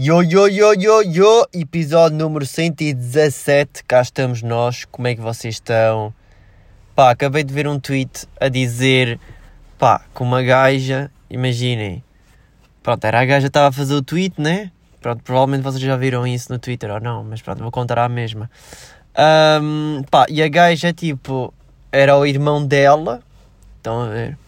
Yo, 0.00 0.22
yo, 0.22 0.46
yo, 0.46 0.74
yo, 0.74 1.02
yo, 1.02 1.48
episódio 1.52 2.16
número 2.16 2.46
117, 2.46 3.82
cá 3.82 4.00
estamos 4.00 4.44
nós, 4.44 4.84
como 4.84 5.08
é 5.08 5.16
que 5.16 5.20
vocês 5.20 5.56
estão? 5.56 6.14
Pá, 6.94 7.10
acabei 7.10 7.42
de 7.42 7.52
ver 7.52 7.66
um 7.66 7.80
tweet 7.80 8.28
a 8.40 8.48
dizer, 8.48 9.18
pá, 9.76 10.02
com 10.14 10.22
uma 10.22 10.40
gaja, 10.40 11.10
imaginem, 11.28 12.04
pronto, 12.80 13.04
era 13.04 13.20
a 13.20 13.24
gaja 13.24 13.46
que 13.46 13.48
estava 13.48 13.70
a 13.70 13.72
fazer 13.72 13.94
o 13.94 14.00
tweet, 14.00 14.40
né? 14.40 14.70
Pronto, 15.00 15.20
provavelmente 15.24 15.64
vocês 15.64 15.82
já 15.82 15.96
viram 15.96 16.24
isso 16.24 16.52
no 16.52 16.60
Twitter 16.60 16.92
ou 16.92 17.00
não, 17.00 17.24
mas 17.24 17.42
pronto, 17.42 17.60
vou 17.60 17.72
contar 17.72 17.98
à 17.98 18.08
mesma. 18.08 18.48
Um, 19.60 20.04
pá, 20.08 20.26
e 20.28 20.40
a 20.40 20.48
gaja, 20.48 20.92
tipo, 20.92 21.52
era 21.90 22.16
o 22.16 22.24
irmão 22.24 22.64
dela, 22.64 23.20
estão 23.78 24.02
a 24.02 24.06
ver? 24.06 24.38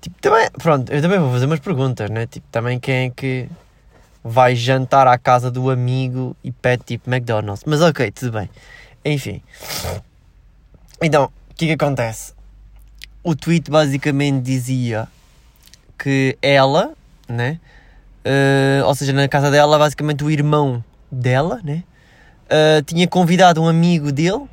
Tipo, 0.00 0.16
também, 0.20 0.48
pronto, 0.62 0.92
eu 0.92 1.02
também 1.02 1.18
vou 1.18 1.32
fazer 1.32 1.46
umas 1.46 1.58
perguntas, 1.58 2.08
né? 2.08 2.28
Tipo, 2.28 2.46
também 2.52 2.78
quem 2.78 3.06
é 3.06 3.10
que 3.10 3.48
vai 4.24 4.56
jantar 4.56 5.06
à 5.06 5.18
casa 5.18 5.50
do 5.50 5.68
amigo 5.68 6.34
e 6.42 6.50
pede 6.50 6.82
tipo 6.84 7.10
McDonald's. 7.10 7.62
Mas 7.66 7.82
ok, 7.82 8.10
tudo 8.10 8.32
bem. 8.32 8.48
Enfim. 9.04 9.42
Então, 11.02 11.26
o 11.50 11.54
que 11.54 11.66
é 11.66 11.68
que 11.68 11.84
acontece? 11.84 12.32
O 13.22 13.36
tweet 13.36 13.70
basicamente 13.70 14.42
dizia 14.42 15.06
que 15.98 16.38
ela, 16.40 16.94
né? 17.28 17.60
Uh, 18.24 18.86
ou 18.86 18.94
seja, 18.94 19.12
na 19.12 19.28
casa 19.28 19.50
dela, 19.50 19.78
basicamente 19.78 20.24
o 20.24 20.30
irmão 20.30 20.82
dela, 21.12 21.60
né? 21.62 21.84
Uh, 22.46 22.82
tinha 22.82 23.06
convidado 23.06 23.62
um 23.62 23.68
amigo 23.68 24.10
dele. 24.10 24.46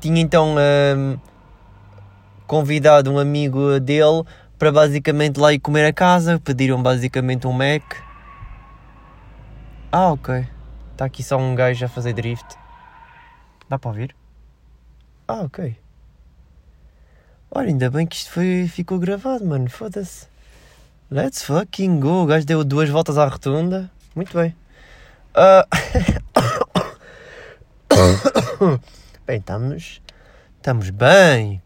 Tinha 0.00 0.20
então 0.20 0.54
uh, 0.54 1.18
convidado 2.46 3.10
um 3.10 3.18
amigo 3.18 3.80
dele 3.80 4.22
para 4.58 4.70
basicamente 4.70 5.40
lá 5.40 5.54
ir 5.54 5.60
comer 5.60 5.86
a 5.86 5.92
casa. 5.94 6.38
Pediram 6.38 6.82
basicamente 6.82 7.46
um 7.46 7.52
Mac 7.52 7.82
ah, 9.94 10.12
ok. 10.12 10.46
Está 10.90 11.04
aqui 11.04 11.22
só 11.22 11.36
um 11.36 11.54
gajo 11.54 11.84
a 11.84 11.88
fazer 11.88 12.12
drift. 12.12 12.56
Dá 13.68 13.78
para 13.78 13.90
ouvir? 13.90 14.16
Ah, 15.28 15.42
ok. 15.42 15.76
Olha, 17.50 17.68
ainda 17.68 17.88
bem 17.88 18.04
que 18.04 18.16
isto 18.16 18.30
foi, 18.32 18.66
ficou 18.66 18.98
gravado, 18.98 19.44
mano. 19.44 19.70
Foda-se. 19.70 20.26
Let's 21.08 21.44
fucking 21.44 22.00
go. 22.00 22.24
O 22.24 22.26
gajo 22.26 22.44
deu 22.44 22.64
duas 22.64 22.88
voltas 22.88 23.16
à 23.16 23.26
rotunda. 23.26 23.88
Muito 24.16 24.36
bem. 24.36 24.56
Uh... 25.36 25.64
bem, 29.24 29.38
estamos. 29.38 30.02
Estamos 30.56 30.90
bem. 30.90 31.62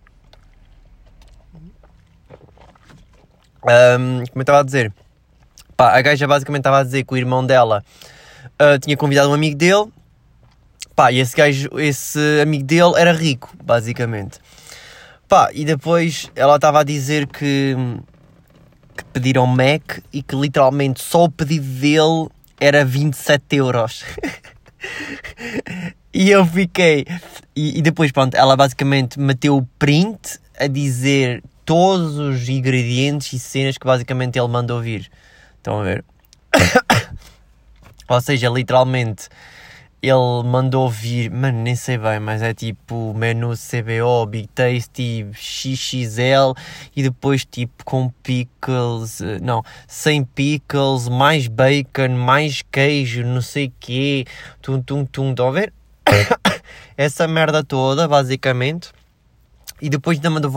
Um, 3.65 4.25
como 4.27 4.37
eu 4.37 4.43
estava 4.43 4.61
a 4.61 4.63
dizer, 4.63 4.93
pá, 5.77 5.97
a 5.97 6.03
gaja 6.03 6.27
basicamente 6.27 6.61
estava 6.61 6.81
a 6.81 6.85
dizer 6.85 7.05
que 7.05 7.15
o 7.15 7.17
irmão 7.17 7.45
dela 7.45 7.85
uh, 8.61 8.79
tinha 8.79 8.97
convidado 8.97 9.31
um 9.31 9.35
amigo 9.35 9.57
dele, 9.57 9.87
pá, 10.95 11.13
e 11.13 11.21
esse 11.21 11.37
gajo, 11.37 11.69
esse 11.79 12.41
amigo 12.43 12.65
dele 12.65 12.93
era 12.97 13.13
rico, 13.13 13.51
basicamente. 13.63 14.39
Pá, 15.29 15.51
e 15.53 15.65
depois 15.65 16.31
ela 16.35 16.57
estava 16.57 16.81
a 16.81 16.85
dizer 16.85 17.27
que, 17.27 17.77
que 18.97 19.05
pediram 19.13 19.47
Mac 19.47 19.99
e 20.13 20.23
que 20.23 20.35
literalmente 20.35 21.03
só 21.03 21.25
o 21.25 21.31
pedido 21.31 21.67
dele 21.67 22.29
era 22.59 22.85
27 22.85 23.57
euros. 23.57 24.05
e 26.13 26.31
eu 26.31 26.47
fiquei. 26.47 27.07
E, 27.55 27.79
e, 27.79 27.83
depois, 27.83 28.11
pronto, 28.11 28.35
ela 28.35 28.57
basicamente 28.57 29.21
meteu 29.21 29.57
o 29.57 29.69
print 29.79 30.41
a 30.59 30.67
dizer 30.67 31.43
todos 31.65 32.17
os 32.17 32.49
ingredientes 32.49 33.33
e 33.33 33.39
cenas 33.39 33.77
que 33.77 33.87
basicamente 33.87 34.39
ele 34.39 34.49
mandou 34.49 34.81
vir. 34.81 35.11
Estão 35.59 35.81
a 35.81 35.85
ver? 35.85 36.05
Ou 38.09 38.21
seja, 38.21 38.49
literalmente 38.49 39.29
ele 40.01 40.45
mandou 40.45 40.89
vir, 40.89 41.29
mano, 41.31 41.61
nem 41.61 41.75
sei 41.75 41.99
bem, 41.99 42.21
mas 42.21 42.41
é 42.41 42.55
tipo 42.55 43.13
menu 43.15 43.55
CBO, 43.55 44.27
Big 44.27 44.49
Tasty, 44.49 45.27
XXL 45.35 46.55
e 46.95 47.03
depois 47.03 47.45
tipo 47.45 47.85
com 47.85 48.09
pickles, 48.23 49.21
eh, 49.21 49.41
não, 49.43 49.63
sem 49.89 50.23
pickles, 50.23 51.09
mais 51.09 51.49
bacon, 51.49 52.11
mais 52.11 52.63
queijo, 52.71 53.25
não 53.25 53.43
sei 53.43 53.73
quê, 53.81 54.25
tum 54.63 54.81
tum 54.81 55.05
tum, 55.05 55.31
estão 55.31 55.49
a 55.49 55.51
ver? 55.51 55.73
Essa 56.97 57.27
merda 57.27 57.65
toda, 57.65 58.07
basicamente. 58.07 58.91
E 59.81 59.89
depois 59.89 60.19
ainda 60.19 60.31
mandou 60.31 60.51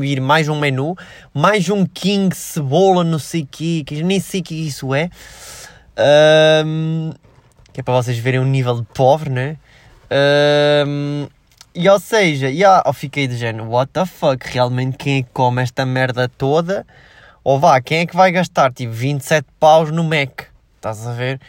vir 0.00 0.20
mais 0.20 0.48
um 0.48 0.58
menu, 0.58 0.94
mais 1.32 1.70
um 1.70 1.86
king 1.86 2.34
cebola, 2.34 3.02
não 3.02 3.18
sei 3.18 3.46
quê, 3.50 3.82
que 3.86 4.02
nem 4.02 4.20
sei 4.20 4.40
o 4.40 4.44
que 4.44 4.54
isso 4.54 4.94
é. 4.94 5.08
Um, 5.98 7.12
que 7.72 7.80
é 7.80 7.82
para 7.82 7.94
vocês 7.94 8.18
verem 8.18 8.40
o 8.40 8.44
nível 8.44 8.80
de 8.80 8.86
pobre, 8.94 9.30
né? 9.30 9.56
Um, 10.86 11.26
e 11.74 11.88
ou 11.88 12.00
seja, 12.00 12.48
yeah, 12.48 12.82
eu 12.86 12.92
fiquei 12.92 13.26
de 13.26 13.36
género, 13.36 13.68
what 13.68 13.92
the 13.92 14.06
fuck, 14.06 14.46
realmente 14.46 14.96
quem 14.96 15.18
é 15.18 15.22
que 15.22 15.28
come 15.32 15.62
esta 15.62 15.84
merda 15.84 16.28
toda? 16.28 16.86
Ou 17.44 17.60
vá, 17.60 17.80
quem 17.80 17.98
é 17.98 18.06
que 18.06 18.16
vai 18.16 18.32
gastar 18.32 18.72
tipo 18.72 18.92
27 18.92 19.46
paus 19.60 19.90
no 19.90 20.02
Mac? 20.02 20.44
Estás 20.76 21.06
a 21.06 21.12
ver? 21.12 21.40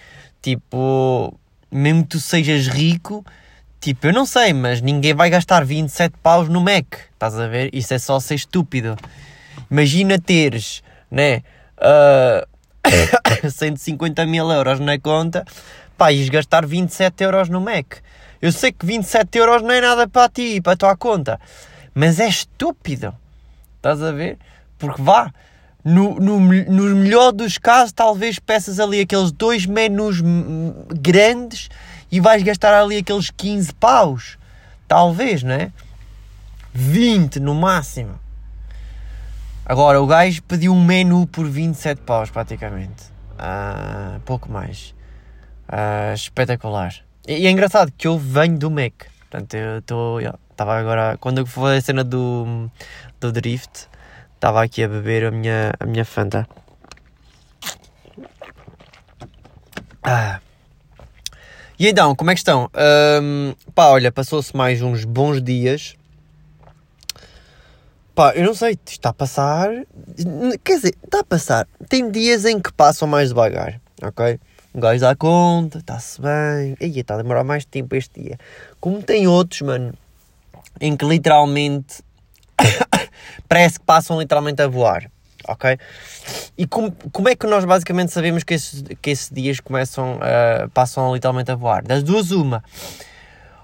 Tipo, 0.42 1.34
mesmo 1.72 2.04
que 2.04 2.10
tu 2.10 2.20
sejas 2.20 2.68
rico, 2.68 3.26
tipo, 3.80 4.08
eu 4.08 4.14
não 4.14 4.26
sei, 4.26 4.54
mas 4.54 4.82
ninguém 4.82 5.14
vai 5.14 5.30
gastar 5.30 5.66
27 5.66 6.16
paus 6.22 6.50
no 6.50 6.62
Mac. 6.62 6.86
Estás 7.14 7.40
a 7.40 7.48
ver? 7.48 7.70
Isso 7.74 7.94
é 7.94 8.00
só 8.00 8.20
ser 8.20 8.36
estúpido. 8.36 8.98
Imagina 9.72 10.20
teres, 10.20 10.84
né? 11.10 11.38
Uh, 11.78 12.46
150 13.50 14.26
mil 14.26 14.52
euros 14.52 14.80
na 14.80 15.00
conta, 15.00 15.46
pá, 15.98 16.12
ias 16.12 16.30
gastar 16.30 16.66
27 16.66 17.24
euros 17.24 17.50
no 17.50 17.62
Mac. 17.62 17.98
Eu 18.42 18.52
sei 18.52 18.72
que 18.72 18.86
27 18.86 19.38
euros 19.38 19.62
não 19.62 19.72
é 19.72 19.82
nada 19.82 20.08
para 20.08 20.30
ti 20.30 20.56
e 20.56 20.62
para 20.62 20.74
a 20.74 20.78
tua 20.78 20.96
conta, 20.96 21.40
mas 21.94 22.20
é 22.20 22.28
estúpido. 22.28 23.14
Estás 23.78 24.02
a 24.02 24.12
ver? 24.12 24.38
Porque 24.78 25.02
vá, 25.02 25.32
no, 25.84 26.16
no, 26.20 26.40
no 26.40 26.96
melhor 26.96 27.32
dos 27.32 27.58
casos, 27.58 27.94
talvez 27.94 28.40
peças 28.40 28.80
ali 28.80 29.02
aqueles 29.02 29.32
dois 29.32 29.66
menus 29.66 30.22
grandes 31.02 31.70
e 32.12 32.20
vais 32.20 32.44
gastar 32.44 32.74
ali 32.74 32.98
aqueles 32.98 33.32
15 33.32 33.74
paus. 33.74 34.38
Talvez, 34.88 35.44
não 35.44 35.54
é? 35.54 35.72
20 36.74 37.40
no 37.40 37.56
máximo. 37.56 38.20
Agora, 39.70 40.02
o 40.02 40.08
gajo 40.08 40.42
pediu 40.44 40.72
um 40.72 40.82
menu 40.82 41.28
por 41.28 41.46
27 41.46 42.02
paus, 42.04 42.30
praticamente. 42.30 43.04
Uh, 43.34 44.18
pouco 44.22 44.50
mais. 44.50 44.96
Uh, 45.68 46.14
espetacular. 46.14 46.96
E, 47.28 47.40
e, 47.40 47.48
é 47.48 47.52
engraçado 47.52 47.92
que 47.92 48.08
eu 48.08 48.18
venho 48.18 48.58
do 48.58 48.72
Mac. 48.72 48.94
Portanto, 49.20 49.54
eu 49.56 49.80
estou. 49.80 50.22
Estava 50.22 50.80
agora. 50.80 51.18
Quando 51.20 51.46
foi 51.46 51.76
a 51.76 51.82
cena 51.82 52.02
do, 52.02 52.72
do 53.20 53.30
Drift, 53.30 53.90
estava 54.36 54.64
aqui 54.64 54.86
a 54.86 54.88
beber 54.88 55.26
a 55.26 55.32
minha, 55.32 55.74
a 55.78 55.86
minha 55.86 56.06
Fanta. 56.06 56.48
Ah. 60.02 60.40
E 61.78 61.90
então, 61.90 62.16
como 62.16 62.32
é 62.32 62.36
que 62.36 62.40
estão? 62.40 62.72
Um, 63.22 63.54
pá, 63.76 63.88
olha, 63.88 64.14
passou-se 64.14 64.56
mais 64.56 64.82
uns 64.82 65.04
bons 65.04 65.42
dias 65.42 65.98
Pá, 68.18 68.32
eu 68.34 68.44
não 68.44 68.56
sei, 68.56 68.76
está 68.84 69.10
a 69.10 69.14
passar. 69.14 69.70
Quer 70.64 70.78
dizer, 70.78 70.96
está 71.04 71.20
a 71.20 71.24
passar. 71.24 71.68
Tem 71.88 72.10
dias 72.10 72.46
em 72.46 72.60
que 72.60 72.74
passam 72.74 73.08
mais 73.08 73.30
devagar, 73.30 73.80
ok? 74.02 74.40
Um 74.74 74.80
gajo 74.80 75.02
dá 75.02 75.16
conta, 75.16 75.78
está-se 75.78 76.20
bem. 76.20 76.76
Aí 76.82 77.00
está 77.00 77.14
a 77.14 77.18
demorar 77.18 77.44
mais 77.44 77.64
tempo 77.64 77.96
este 77.96 78.20
dia. 78.20 78.40
Como 78.80 79.04
tem 79.04 79.28
outros, 79.28 79.62
mano, 79.62 79.94
em 80.82 80.98
que 80.98 81.06
literalmente 81.06 82.02
parece 83.48 83.80
que 83.80 83.86
passam 83.86 84.20
literalmente 84.20 84.64
a 84.64 84.68
voar, 84.68 85.12
ok? 85.48 85.78
E 86.58 86.66
como, 86.66 86.92
como 87.12 87.30
é 87.30 87.36
que 87.36 87.46
nós 87.46 87.66
basicamente 87.66 88.12
sabemos 88.12 88.44
que 88.44 88.56
esses, 88.56 88.84
que 89.00 89.12
esses 89.12 89.30
dias 89.30 89.60
começam, 89.60 90.16
uh, 90.16 90.68
passam 90.72 91.14
literalmente 91.14 91.52
a 91.52 91.56
voar? 91.56 91.84
Das 91.84 92.02
duas, 92.02 92.32
uma. 92.32 92.64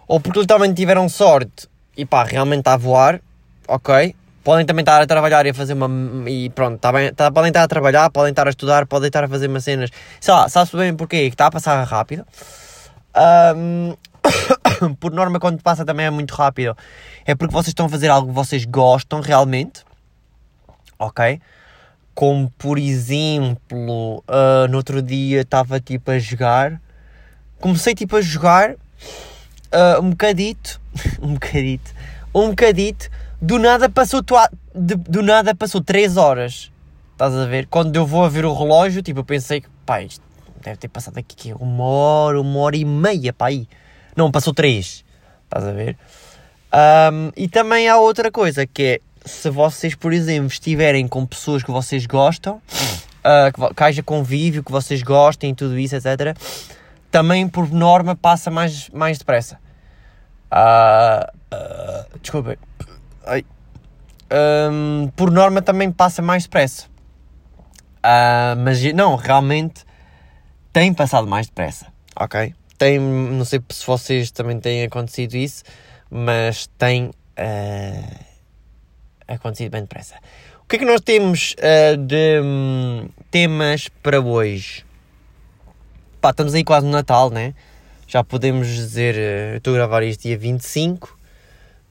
Ou 0.08 0.20
porque 0.20 0.42
literalmente 0.42 0.76
tiveram 0.76 1.10
sorte 1.10 1.68
e 1.98 2.06
pá, 2.06 2.24
realmente 2.24 2.60
está 2.60 2.74
a 2.74 2.78
voar, 2.78 3.20
ok? 3.68 4.16
Podem 4.44 4.66
também 4.66 4.84
estar 4.84 5.02
a 5.02 5.08
trabalhar 5.08 5.46
e 5.46 5.50
a 5.50 5.54
fazer 5.54 5.74
uma. 5.74 6.30
E 6.30 6.50
pronto, 6.50 6.78
tá 6.80 6.92
bem, 6.92 7.14
tá, 7.14 7.32
podem 7.32 7.50
estar 7.50 7.64
a 7.64 7.68
trabalhar, 7.68 8.10
podem 8.10 8.32
estar 8.32 8.46
a 8.46 8.50
estudar, 8.50 8.86
podem 8.86 9.08
estar 9.08 9.24
a 9.24 9.28
fazer 9.28 9.48
umas 9.48 9.64
cenas. 9.64 9.90
Sei 10.20 10.34
lá, 10.34 10.50
sabe-se 10.50 10.76
bem 10.76 10.94
porquê? 10.96 11.30
Que 11.30 11.34
está 11.34 11.48
a 11.48 11.52
passar 11.52 11.82
rápido. 11.84 12.26
Um, 13.56 13.96
por 15.00 15.12
norma, 15.12 15.40
quando 15.40 15.62
passa 15.62 15.86
também 15.86 16.06
é 16.06 16.10
muito 16.10 16.34
rápido. 16.34 16.76
É 17.26 17.34
porque 17.34 17.54
vocês 17.54 17.70
estão 17.70 17.86
a 17.86 17.90
fazer 17.90 18.10
algo 18.10 18.28
que 18.28 18.34
vocês 18.34 18.66
gostam 18.66 19.22
realmente. 19.22 19.84
Ok? 21.00 21.40
Como 22.14 22.52
por 22.58 22.78
exemplo, 22.78 24.24
uh, 24.28 24.68
no 24.70 24.78
outro 24.78 25.02
dia 25.02 25.42
estava 25.42 25.80
tipo 25.80 26.12
a 26.12 26.20
jogar. 26.20 26.82
Comecei 27.60 27.96
tipo 27.96 28.18
a 28.18 28.22
jogar 28.22 28.72
uh, 28.72 30.02
um 30.04 30.10
bocadito. 30.10 30.82
um 31.22 31.34
bocadito. 31.34 31.92
Um 32.36 32.50
bocadito 32.50 33.10
do 33.44 33.60
nada 33.60 33.90
passou 33.90 34.24
tua, 34.24 34.50
de, 34.74 34.96
do 34.96 35.22
nada 35.22 35.54
passou 35.54 35.82
3 35.82 36.16
horas. 36.16 36.72
Estás 37.12 37.36
a 37.36 37.46
ver? 37.46 37.68
Quando 37.68 37.94
eu 37.94 38.06
vou 38.06 38.24
a 38.24 38.30
ver 38.30 38.46
o 38.46 38.54
relógio, 38.54 39.02
tipo, 39.02 39.20
eu 39.20 39.26
pensei 39.26 39.60
que, 39.60 39.68
pá, 39.86 40.02
isto 40.02 40.24
deve 40.64 40.78
ter 40.78 40.88
passado 40.88 41.18
aqui 41.18 41.36
que 41.36 41.54
uma 41.54 41.84
hora, 41.84 42.40
uma 42.40 42.60
hora 42.60 42.78
e 42.78 42.86
meia 42.86 43.34
para 43.34 43.48
aí. 43.48 43.68
Não, 44.16 44.32
passou 44.32 44.54
três. 44.54 45.04
Estás 45.44 45.66
a 45.66 45.74
ver? 45.74 45.98
Um, 46.74 47.32
e 47.36 47.50
também 47.50 47.90
há 47.90 47.98
outra 47.98 48.32
coisa 48.32 48.66
que 48.66 48.84
é 48.84 49.02
se 49.26 49.50
vocês, 49.50 49.94
por 49.94 50.14
exemplo, 50.14 50.48
estiverem 50.48 51.06
com 51.08 51.26
pessoas 51.26 51.64
que 51.64 51.72
vocês 51.72 52.06
gostam, 52.06 52.56
uh, 52.56 53.74
que, 53.76 53.84
haja 53.84 54.02
convívio, 54.02 54.64
que 54.64 54.72
vocês 54.72 55.04
gostem 55.04 55.54
tudo 55.54 55.78
isso, 55.78 55.96
etc., 55.96 56.36
também 57.12 57.48
por 57.48 57.70
norma 57.70 58.16
passa 58.16 58.50
mais, 58.50 58.90
mais 58.90 59.18
depressa. 59.18 59.60
Uh, 60.52 61.28
uh, 61.54 62.20
desculpem. 62.20 62.58
Um, 64.32 65.10
por 65.16 65.30
norma 65.30 65.62
também 65.62 65.92
passa 65.92 66.22
mais 66.22 66.44
depressa. 66.44 66.88
Uh, 68.00 68.58
mas 68.64 68.82
não, 68.94 69.16
realmente 69.16 69.86
tem 70.74 70.94
passado 70.94 71.28
mais 71.28 71.48
depressa, 71.48 71.88
ok? 72.16 72.54
Tem, 72.78 73.00
não 73.00 73.46
sei 73.46 73.62
se 73.70 73.86
vocês 73.86 74.32
também 74.32 74.60
têm 74.60 74.84
acontecido 74.84 75.36
isso, 75.36 75.64
mas 76.10 76.68
tem 76.78 77.06
uh, 77.08 78.20
acontecido 79.28 79.72
bem 79.72 79.82
depressa. 79.82 80.16
O 80.64 80.68
que 80.68 80.78
é 80.78 80.80
que 80.80 80.86
nós 80.86 81.02
temos 81.02 81.56
uh, 81.60 81.96
de 81.96 82.42
um, 82.42 83.08
temas 83.30 83.88
para 84.02 84.20
hoje? 84.20 84.84
Pá, 86.20 86.32
estamos 86.32 86.54
aí 86.54 86.64
quase 86.64 86.86
no 86.86 86.92
Natal, 86.92 87.30
né? 87.30 87.54
Já 88.08 88.24
podemos 88.24 88.68
dizer, 88.68 89.16
uh, 89.16 89.58
estou 89.58 89.74
a 89.74 89.78
gravar 89.78 90.04
isto 90.04 90.24
dia 90.24 90.38
25 90.38 91.18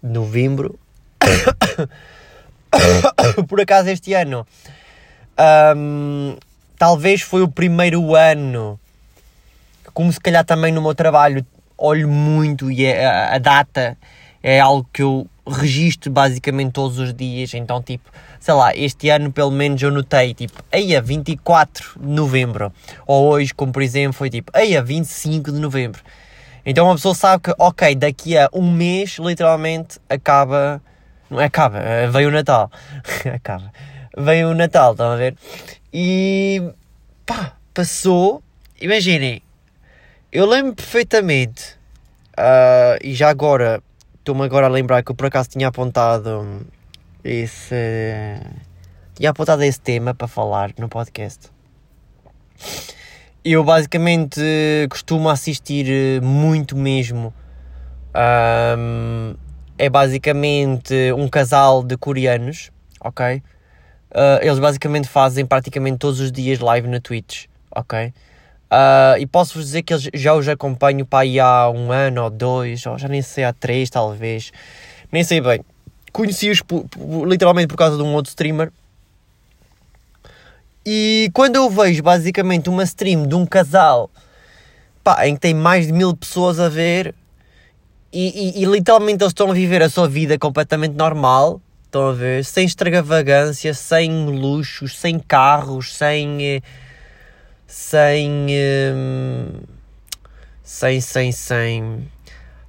de 0.02 0.10
novembro. 0.10 0.78
Por 3.48 3.60
acaso 3.60 3.90
este 3.90 4.14
ano 4.14 4.46
um, 5.76 6.36
talvez 6.78 7.22
foi 7.22 7.42
o 7.42 7.48
primeiro 7.48 8.14
ano, 8.14 8.78
como 9.92 10.12
se 10.12 10.20
calhar 10.20 10.44
também 10.44 10.72
no 10.72 10.82
meu 10.82 10.94
trabalho 10.94 11.44
olho 11.76 12.08
muito 12.08 12.70
e 12.70 12.84
é, 12.84 13.04
a, 13.04 13.34
a 13.34 13.38
data 13.38 13.96
é 14.42 14.60
algo 14.60 14.88
que 14.92 15.02
eu 15.02 15.26
registro 15.46 16.10
basicamente 16.10 16.72
todos 16.72 16.98
os 16.98 17.12
dias, 17.12 17.52
então 17.54 17.82
tipo, 17.82 18.10
sei 18.38 18.54
lá, 18.54 18.76
este 18.76 19.08
ano 19.08 19.32
pelo 19.32 19.50
menos 19.50 19.82
eu 19.82 19.90
notei 19.90 20.34
tipo, 20.34 20.62
eia 20.70 21.02
24 21.02 22.00
de 22.00 22.06
novembro, 22.06 22.72
ou 23.06 23.28
hoje 23.28 23.52
como 23.52 23.72
por 23.72 23.82
exemplo 23.82 24.12
foi 24.12 24.30
tipo, 24.30 24.56
eia 24.56 24.82
25 24.82 25.50
de 25.50 25.58
novembro. 25.58 26.02
Então 26.64 26.86
uma 26.86 26.94
pessoa 26.94 27.14
sabe 27.14 27.42
que, 27.42 27.54
ok, 27.58 27.96
daqui 27.96 28.38
a 28.38 28.48
um 28.52 28.70
mês 28.70 29.16
literalmente 29.18 29.98
acaba, 30.08 30.80
não 31.32 31.40
é 31.40 31.46
acaba, 31.46 31.78
eh, 31.78 32.06
veio 32.08 32.28
o 32.28 32.32
Natal, 32.32 32.70
acaba, 33.34 33.72
veio 34.16 34.50
o 34.50 34.54
Natal, 34.54 34.92
estão 34.92 35.10
a 35.10 35.16
ver? 35.16 35.34
E 35.92 36.62
pá, 37.24 37.56
passou, 37.72 38.42
imaginem, 38.80 39.42
eu 40.30 40.46
lembro 40.46 40.74
perfeitamente, 40.74 41.76
uh, 42.38 42.98
e 43.02 43.14
já 43.14 43.30
agora, 43.30 43.82
estou-me 44.18 44.44
agora 44.44 44.66
a 44.66 44.68
lembrar 44.68 45.02
que 45.02 45.10
eu 45.10 45.14
por 45.14 45.26
acaso 45.26 45.48
tinha 45.48 45.68
apontado 45.68 46.66
esse. 47.24 47.74
tinha 49.14 49.30
apontado 49.30 49.62
esse 49.62 49.80
tema 49.80 50.14
para 50.14 50.28
falar 50.28 50.72
no 50.78 50.88
podcast. 50.88 51.50
Eu 53.44 53.64
basicamente 53.64 54.40
costumo 54.90 55.28
assistir 55.28 56.20
muito 56.22 56.76
mesmo. 56.76 57.34
Um, 58.14 59.34
é 59.82 59.90
basicamente 59.90 60.94
um 61.18 61.28
casal 61.28 61.82
de 61.82 61.96
coreanos, 61.96 62.70
ok? 63.00 63.42
Uh, 64.12 64.38
eles 64.40 64.60
basicamente 64.60 65.08
fazem 65.08 65.44
praticamente 65.44 65.98
todos 65.98 66.20
os 66.20 66.30
dias 66.30 66.60
live 66.60 66.86
na 66.86 67.00
Twitch, 67.00 67.46
ok? 67.68 68.06
Uh, 68.06 69.18
e 69.18 69.26
posso-vos 69.26 69.64
dizer 69.64 69.82
que 69.82 69.92
eles, 69.92 70.08
já 70.14 70.34
os 70.34 70.48
acompanho 70.48 71.04
para 71.04 71.24
aí 71.24 71.40
há 71.40 71.68
um 71.68 71.90
ano 71.90 72.22
ou 72.22 72.30
dois, 72.30 72.86
ou 72.86 72.96
já 72.96 73.08
nem 73.08 73.22
sei, 73.22 73.42
há 73.42 73.52
três 73.52 73.90
talvez, 73.90 74.52
nem 75.10 75.24
sei 75.24 75.40
bem. 75.40 75.64
Conheci-os 76.12 76.62
literalmente 77.26 77.66
por 77.66 77.76
causa 77.76 77.96
de 77.96 78.04
um 78.04 78.14
outro 78.14 78.28
streamer. 78.28 78.70
E 80.86 81.28
quando 81.34 81.56
eu 81.56 81.68
vejo 81.68 82.04
basicamente 82.04 82.68
uma 82.68 82.84
stream 82.84 83.26
de 83.26 83.34
um 83.34 83.44
casal 83.44 84.08
pá, 85.02 85.26
em 85.26 85.34
que 85.34 85.40
tem 85.40 85.54
mais 85.54 85.88
de 85.88 85.92
mil 85.92 86.16
pessoas 86.16 86.60
a 86.60 86.68
ver 86.68 87.16
e, 88.12 88.58
e, 88.58 88.62
e 88.62 88.64
literalmente 88.66 89.22
eles 89.22 89.30
estão 89.30 89.50
a 89.50 89.54
viver 89.54 89.82
a 89.82 89.88
sua 89.88 90.08
vida 90.08 90.38
completamente 90.38 90.94
normal 90.94 91.60
Estão 91.92 92.08
a 92.08 92.12
ver? 92.14 92.42
Sem 92.42 92.64
extravagância, 92.64 93.74
sem 93.74 94.24
luxos, 94.24 94.98
sem 94.98 95.18
carros, 95.18 95.94
sem. 95.94 96.42
Eh, 96.42 96.62
sem. 97.66 98.46
Hum, 98.94 99.60
sem, 100.62 101.02
sem, 101.02 101.30
sem. 101.32 102.10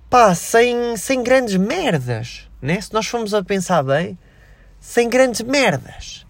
Pá, 0.10 0.36
sem, 0.36 0.98
sem 0.98 1.24
grandes 1.24 1.56
merdas, 1.56 2.50
né? 2.62 2.82
Se 2.82 2.94
nós 2.94 3.08
formos 3.08 3.34
a 3.34 3.42
pensar 3.42 3.82
bem, 3.82 4.18
sem 4.78 5.08
grandes 5.08 5.40
merdas. 5.40 6.26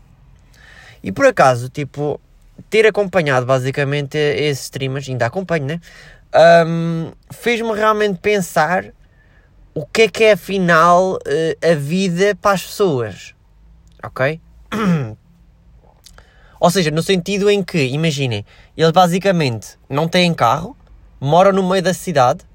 E 1.02 1.12
por 1.12 1.26
acaso, 1.26 1.70
tipo, 1.70 2.22
ter 2.70 2.86
acompanhado 2.86 3.48
basicamente 3.48 4.20
esses 4.20 4.66
streamers, 4.66 5.10
ainda 5.10 5.26
acompanho, 5.26 5.66
né? 5.66 5.82
Um, 6.68 7.12
fez-me 7.32 7.74
realmente 7.74 8.20
pensar 8.20 8.94
o 9.74 9.86
que 9.86 10.04
é 10.04 10.08
que 10.08 10.24
é 10.24 10.32
afinal 10.34 11.18
eh, 11.26 11.58
a 11.72 11.74
vida 11.74 12.36
para 12.36 12.52
as 12.52 12.64
pessoas, 12.64 13.34
ok? 14.04 14.40
Ou 16.60 16.70
seja, 16.70 16.92
no 16.92 17.02
sentido 17.02 17.50
em 17.50 17.64
que, 17.64 17.84
imaginem, 17.88 18.46
eles 18.78 18.92
basicamente 18.92 19.78
não 19.90 20.08
têm 20.08 20.34
carro, 20.34 20.78
moram 21.20 21.52
no 21.52 21.68
meio 21.68 21.82
da 21.82 21.94
cidade, 21.94 22.46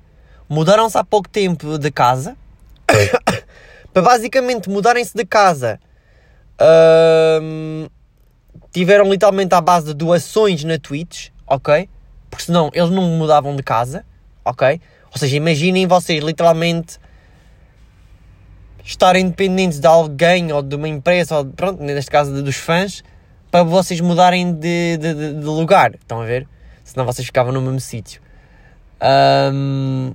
mudaram-se 0.49 0.97
há 0.97 1.05
pouco 1.05 1.29
tempo 1.29 1.79
de 1.79 1.91
casa, 1.91 2.37
para 3.93 4.03
basicamente 4.03 4.71
mudarem-se 4.71 5.15
de 5.15 5.27
casa, 5.27 5.79
tiveram 8.73 9.11
literalmente 9.11 9.55
à 9.55 9.61
base 9.61 9.89
de 9.89 9.95
doações 9.95 10.65
na 10.65 10.79
Twitch, 10.79 11.29
ok? 11.47 11.89
Porque 12.31 12.45
senão 12.45 12.71
eles 12.73 12.91
não 12.91 13.03
mudavam 13.03 13.57
de 13.57 13.63
casa, 13.63 14.05
ok? 14.45 14.81
Ou 15.11 15.19
seja, 15.19 15.37
imaginem 15.37 15.87
vocês 15.87 16.23
literalmente 16.23 16.99
estarem 18.89 19.29
dependentes 19.29 19.79
de 19.79 19.87
alguém 19.87 20.51
ou 20.51 20.63
de 20.63 20.75
uma 20.75 20.89
empresa, 20.89 21.37
ou 21.37 21.45
pronto, 21.45 21.83
neste 21.83 22.11
caso 22.11 22.43
dos 22.43 22.57
fãs, 22.57 23.05
para 23.51 23.63
vocês 23.63 24.01
mudarem 24.01 24.51
de, 24.51 24.97
de, 24.97 25.35
de, 25.35 25.45
lugar. 25.45 25.95
Estão 25.95 26.23
a 26.23 26.25
ver? 26.25 26.49
Senão 26.83 27.05
vocês 27.05 27.27
ficavam 27.27 27.53
no 27.53 27.61
mesmo 27.61 27.81
sítio. 27.81 28.23
Um, 29.53 30.15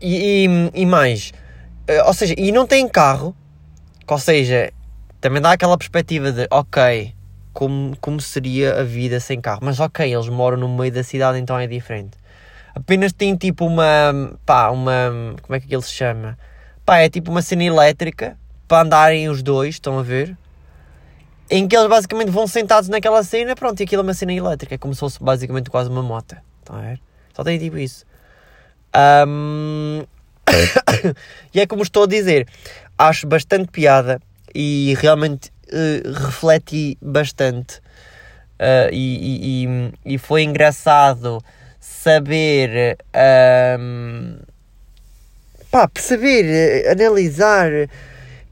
e, 0.00 0.46
e, 0.46 0.82
e, 0.82 0.86
mais, 0.86 1.32
eh, 1.88 2.02
ou 2.04 2.14
seja, 2.14 2.34
e 2.38 2.52
não 2.52 2.66
têm 2.66 2.88
carro, 2.88 3.34
ou 4.06 4.18
seja, 4.18 4.72
também 5.20 5.42
dá 5.42 5.52
aquela 5.52 5.76
perspectiva 5.76 6.30
de, 6.30 6.46
ok, 6.50 7.12
como, 7.52 7.96
como 8.00 8.20
seria 8.20 8.80
a 8.80 8.84
vida 8.84 9.18
sem 9.18 9.40
carro, 9.40 9.60
mas 9.62 9.80
ok, 9.80 10.10
eles 10.10 10.28
moram 10.28 10.56
no 10.56 10.68
meio 10.68 10.92
da 10.92 11.02
cidade, 11.02 11.38
então 11.38 11.58
é 11.58 11.66
diferente. 11.66 12.16
Apenas 12.74 13.12
têm 13.12 13.36
tipo 13.36 13.66
uma, 13.66 14.38
pá, 14.46 14.70
uma, 14.70 15.34
como 15.42 15.56
é 15.56 15.60
que 15.60 15.74
ele 15.74 15.82
se 15.82 15.92
chama? 15.92 16.38
Pá, 16.90 16.98
é 16.98 17.08
tipo 17.08 17.30
uma 17.30 17.40
cena 17.40 17.62
elétrica 17.62 18.36
para 18.66 18.82
andarem 18.82 19.28
os 19.28 19.44
dois, 19.44 19.76
estão 19.76 19.96
a 19.96 20.02
ver? 20.02 20.36
Em 21.48 21.68
que 21.68 21.76
eles 21.76 21.88
basicamente 21.88 22.32
vão 22.32 22.48
sentados 22.48 22.88
naquela 22.88 23.22
cena, 23.22 23.54
pronto, 23.54 23.78
e 23.78 23.84
aquilo 23.84 24.02
é 24.02 24.06
uma 24.06 24.12
cena 24.12 24.32
elétrica, 24.32 24.74
é 24.74 24.78
como 24.78 24.92
se 24.92 24.98
fosse 24.98 25.22
basicamente 25.22 25.70
quase 25.70 25.88
uma 25.88 26.02
moto, 26.02 26.36
estão 26.58 26.74
a 26.74 26.80
ver? 26.80 27.00
Só 27.32 27.44
tem 27.44 27.60
tipo 27.60 27.78
isso. 27.78 28.04
Um... 29.24 30.02
e 31.54 31.60
é 31.60 31.66
como 31.68 31.84
estou 31.84 32.02
a 32.02 32.06
dizer, 32.08 32.48
acho 32.98 33.24
bastante 33.24 33.68
piada 33.68 34.20
e 34.52 34.96
realmente 34.98 35.52
uh, 35.68 36.12
refleti 36.24 36.98
bastante. 37.00 37.78
Uh, 38.58 38.90
e, 38.90 39.64
e, 39.64 40.14
e, 40.14 40.18
foi 40.18 40.42
engraçado 40.42 41.40
saber 41.78 42.98
pá, 45.70 45.86
perceber, 45.86 46.44
eh, 46.44 46.90
analisar 46.90 47.70
e, 47.72 47.88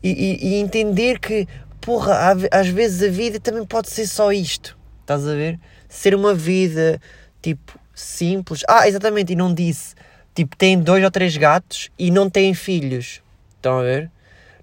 e, 0.02 0.48
e, 0.48 0.54
entender 0.56 1.18
que, 1.18 1.46
porra, 1.80 2.36
às 2.50 2.68
vezes 2.68 3.02
a 3.02 3.10
vida 3.10 3.40
também 3.40 3.64
pode 3.64 3.90
ser 3.90 4.06
só 4.06 4.32
isto. 4.32 4.78
Estás 5.00 5.26
a 5.26 5.34
ver? 5.34 5.58
Ser 5.88 6.14
uma 6.14 6.34
vida, 6.34 7.00
tipo, 7.42 7.78
simples. 7.94 8.62
Ah, 8.68 8.86
exatamente, 8.86 9.32
e 9.32 9.36
não 9.36 9.52
disse. 9.52 9.94
Tipo, 10.34 10.56
tem 10.56 10.78
dois 10.78 11.02
ou 11.02 11.10
três 11.10 11.36
gatos 11.36 11.90
e 11.98 12.10
não 12.10 12.30
têm 12.30 12.54
filhos. 12.54 13.20
Estão 13.56 13.80
a 13.80 13.82
ver? 13.82 14.10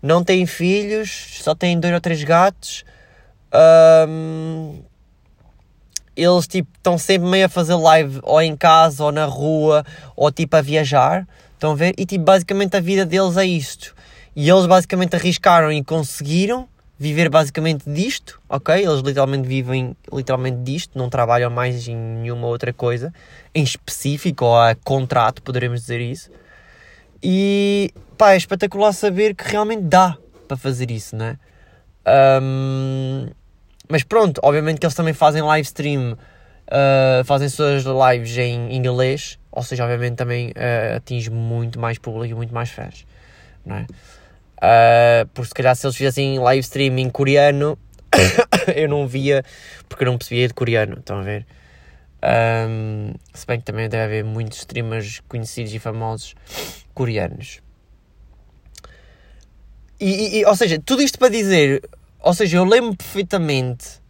Não 0.01 0.23
têm 0.23 0.45
filhos, 0.45 1.39
só 1.41 1.53
têm 1.53 1.79
dois 1.79 1.93
ou 1.93 1.99
três 1.99 2.23
gatos. 2.23 2.85
Um, 4.07 4.81
eles 6.15 6.47
tipo 6.47 6.69
estão 6.77 6.97
sempre 6.97 7.27
meio 7.27 7.45
a 7.45 7.49
fazer 7.49 7.75
live 7.75 8.19
ou 8.23 8.41
em 8.41 8.55
casa 8.55 9.03
ou 9.03 9.11
na 9.11 9.25
rua 9.25 9.85
ou 10.15 10.31
tipo 10.31 10.55
a 10.55 10.61
viajar 10.61 11.27
Estão 11.55 11.71
a 11.71 11.75
ver? 11.75 11.93
E 11.97 12.05
tipo, 12.05 12.23
basicamente 12.23 12.77
a 12.77 12.79
vida 12.79 13.05
deles 13.05 13.35
é 13.37 13.45
isto. 13.45 13.95
E 14.35 14.47
eles 14.47 14.65
basicamente 14.65 15.15
arriscaram 15.15 15.71
e 15.71 15.83
conseguiram, 15.83 16.67
viver 16.97 17.29
basicamente 17.29 17.89
disto, 17.89 18.39
ok? 18.47 18.75
Eles 18.75 19.01
literalmente 19.01 19.47
vivem 19.47 19.95
literalmente 20.11 20.57
disto, 20.57 20.97
não 20.97 21.09
trabalham 21.09 21.49
mais 21.49 21.87
em 21.87 21.95
nenhuma 21.95 22.47
outra 22.47 22.71
coisa 22.71 23.13
em 23.53 23.63
específico 23.63 24.45
ou 24.45 24.57
a 24.57 24.75
contrato, 24.75 25.41
poderemos 25.41 25.81
dizer 25.81 25.99
isso. 25.99 26.29
E 27.21 27.91
pá, 28.17 28.33
é 28.33 28.37
espetacular 28.37 28.93
saber 28.93 29.33
que 29.33 29.49
realmente 29.49 29.83
dá 29.83 30.17
para 30.47 30.57
fazer 30.57 30.91
isso, 30.91 31.15
né? 31.15 31.37
Um, 32.41 33.27
mas 33.89 34.03
pronto, 34.03 34.39
obviamente 34.43 34.79
que 34.79 34.85
eles 34.85 34.95
também 34.95 35.13
fazem 35.13 35.41
live 35.41 35.65
stream, 35.65 36.13
uh, 36.13 37.23
fazem 37.25 37.49
suas 37.49 37.83
lives 37.83 38.37
em 38.37 38.75
inglês, 38.75 39.39
ou 39.55 39.63
seja, 39.63 39.83
obviamente 39.83 40.15
também 40.15 40.49
uh, 40.49 40.97
atinge 40.97 41.29
muito 41.29 41.79
mais 41.79 41.97
público 41.97 42.33
e 42.33 42.35
muito 42.35 42.53
mais 42.53 42.69
fãs, 42.69 43.05
não 43.65 43.77
é? 43.77 43.85
Uh, 44.57 45.27
porque 45.33 45.47
se 45.47 45.53
calhar 45.53 45.75
se 45.75 45.85
eles 45.85 45.95
fizessem 45.95 46.37
live 46.39 46.61
stream 46.61 46.97
em 46.99 47.09
coreano, 47.09 47.77
eu 48.75 48.87
não 48.87 49.07
via, 49.07 49.43
porque 49.87 50.03
eu 50.03 50.11
não 50.11 50.17
percebia 50.17 50.47
de 50.47 50.53
coreano, 50.53 50.99
estão 50.99 51.19
a 51.19 51.21
ver? 51.21 51.45
Um, 52.23 53.13
se 53.33 53.45
bem 53.45 53.59
que 53.59 53.65
também 53.65 53.87
deve 53.87 54.03
haver 54.03 54.23
muitos 54.23 54.59
streamers 54.59 55.21
conhecidos 55.27 55.73
e 55.73 55.79
famosos 55.79 56.35
coreanos. 56.93 57.61
E, 59.99 60.39
e, 60.39 60.45
ou 60.45 60.55
seja, 60.55 60.81
tudo 60.83 61.01
isto 61.01 61.19
para 61.19 61.29
dizer, 61.29 61.87
ou 62.19 62.33
seja, 62.33 62.57
eu 62.57 62.65
lembro 62.65 62.95
perfeitamente, 62.95 64.01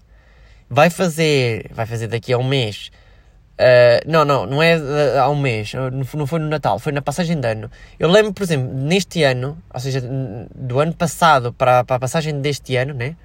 vai 0.69 0.89
fazer, 0.89 1.69
vai 1.73 1.85
fazer 1.85 2.07
daqui 2.07 2.33
a 2.33 2.37
um 2.37 2.47
mês, 2.47 2.91
Uh, 3.55 4.03
não, 4.05 4.25
não, 4.25 4.45
não 4.45 4.61
é 4.61 4.75
há 5.17 5.29
um 5.29 5.39
mês, 5.39 5.71
não 6.13 6.27
foi 6.27 6.39
no 6.39 6.49
Natal, 6.49 6.77
foi 6.77 6.91
na 6.91 7.01
passagem 7.01 7.39
de 7.39 7.47
ano. 7.47 7.71
Eu 7.97 8.09
lembro, 8.09 8.33
por 8.33 8.43
exemplo, 8.43 8.73
neste 8.73 9.23
ano, 9.23 9.57
ou 9.73 9.79
seja, 9.79 10.01
do 10.53 10.79
ano 10.79 10.93
passado 10.93 11.53
para, 11.53 11.83
para 11.85 11.95
a 11.95 11.99
passagem 11.99 12.41
deste 12.41 12.75
ano, 12.75 12.93
né? 12.93 13.15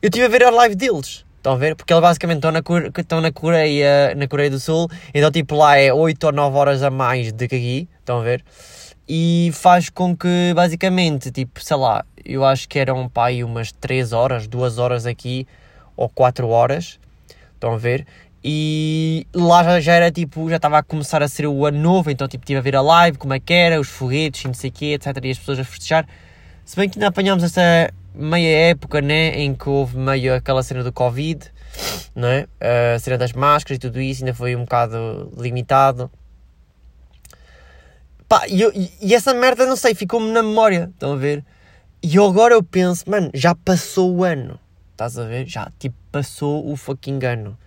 Eu 0.00 0.08
estive 0.08 0.24
a 0.24 0.28
ver 0.28 0.44
a 0.44 0.50
live 0.50 0.74
deles. 0.74 1.26
Estão 1.36 1.52
a 1.52 1.56
ver? 1.56 1.74
Porque 1.74 1.92
eles 1.92 2.02
basicamente 2.02 2.36
estão 2.36 2.52
na, 2.52 2.60
estão 2.98 3.20
na 3.20 3.32
Coreia, 3.32 4.14
na 4.14 4.26
Coreia 4.26 4.50
do 4.50 4.60
Sul, 4.60 4.88
então 5.12 5.30
tipo 5.30 5.54
lá 5.54 5.76
é 5.76 5.92
8 5.92 6.24
ou 6.24 6.32
9 6.32 6.56
horas 6.56 6.82
a 6.82 6.90
mais 6.90 7.32
do 7.32 7.48
que 7.48 7.54
aqui, 7.54 7.88
estão 7.98 8.18
a 8.20 8.22
ver? 8.22 8.44
E 9.08 9.50
faz 9.54 9.90
com 9.90 10.16
que 10.16 10.52
basicamente, 10.54 11.30
tipo, 11.30 11.62
sei 11.62 11.76
lá, 11.76 12.04
eu 12.24 12.44
acho 12.44 12.68
que 12.68 12.78
eram 12.78 13.08
pá, 13.08 13.30
umas 13.44 13.72
3 13.72 14.12
horas, 14.12 14.46
2 14.46 14.78
horas 14.78 15.04
aqui, 15.04 15.46
ou 15.96 16.08
4 16.08 16.48
horas, 16.48 16.98
estão 17.54 17.72
a 17.72 17.76
ver? 17.78 18.06
E 18.42 19.26
lá 19.34 19.62
já, 19.62 19.80
já 19.80 19.94
era 19.94 20.10
tipo, 20.10 20.48
já 20.48 20.56
estava 20.56 20.78
a 20.78 20.82
começar 20.82 21.22
a 21.22 21.28
ser 21.28 21.46
o 21.46 21.66
ano 21.66 21.78
novo, 21.78 22.10
então 22.10 22.26
tipo, 22.26 22.42
estive 22.42 22.58
a 22.58 22.62
ver 22.62 22.74
a 22.74 22.80
live, 22.80 23.18
como 23.18 23.34
é 23.34 23.40
que 23.40 23.52
era, 23.52 23.78
os 23.78 23.88
foguetes 23.88 24.42
e 24.42 24.46
não 24.46 24.54
sei 24.54 24.70
o 24.70 24.72
quê, 24.72 24.86
etc. 24.94 25.06
E 25.22 25.30
as 25.30 25.38
pessoas 25.38 25.58
a 25.58 25.64
festejar. 25.64 26.06
Se 26.64 26.74
bem 26.76 26.88
que 26.88 26.98
ainda 26.98 27.08
apanhámos 27.08 27.44
essa 27.44 27.92
meia 28.14 28.70
época, 28.70 29.02
né, 29.02 29.38
em 29.40 29.54
que 29.54 29.68
houve 29.68 29.98
meio 29.98 30.34
aquela 30.34 30.62
cena 30.62 30.82
do 30.82 30.92
Covid, 30.92 31.52
não 32.14 32.28
é? 32.28 32.46
A 32.94 32.98
cena 32.98 33.18
das 33.18 33.32
máscaras 33.32 33.76
e 33.76 33.80
tudo 33.80 34.00
isso 34.00 34.22
ainda 34.22 34.34
foi 34.34 34.56
um 34.56 34.60
bocado 34.60 35.32
limitado. 35.36 36.10
Pá, 38.26 38.46
e, 38.48 38.90
e 39.02 39.14
essa 39.14 39.34
merda, 39.34 39.66
não 39.66 39.76
sei, 39.76 39.94
ficou-me 39.94 40.30
na 40.30 40.42
memória, 40.42 40.88
estão 40.94 41.12
a 41.12 41.16
ver? 41.16 41.44
E 42.02 42.16
agora 42.16 42.54
eu 42.54 42.62
penso, 42.62 43.04
mano, 43.10 43.30
já 43.34 43.54
passou 43.54 44.14
o 44.16 44.24
ano, 44.24 44.58
estás 44.92 45.18
a 45.18 45.24
ver? 45.24 45.46
Já, 45.46 45.70
tipo, 45.78 45.96
passou 46.10 46.66
o 46.70 46.76
fucking 46.76 47.22
ano 47.26 47.58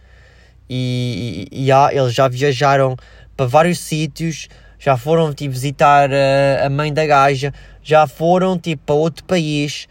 e, 0.76 1.48
e, 1.52 1.66
e 1.68 1.72
eles 1.72 2.14
já 2.16 2.28
viajaram 2.28 2.96
para 3.38 3.46
vários 3.46 3.80
sítios, 3.80 4.48
já 4.80 4.98
foram 4.98 5.32
tipo, 5.34 5.54
visitar 5.54 6.10
a, 6.12 6.66
a 6.66 6.70
mãe 6.70 6.92
da 6.92 7.06
gaja, 7.06 7.54
já 7.84 8.08
foram 8.08 8.58
tipo, 8.58 8.84
para 8.84 8.96
outro 8.96 9.24
país, 9.24 9.88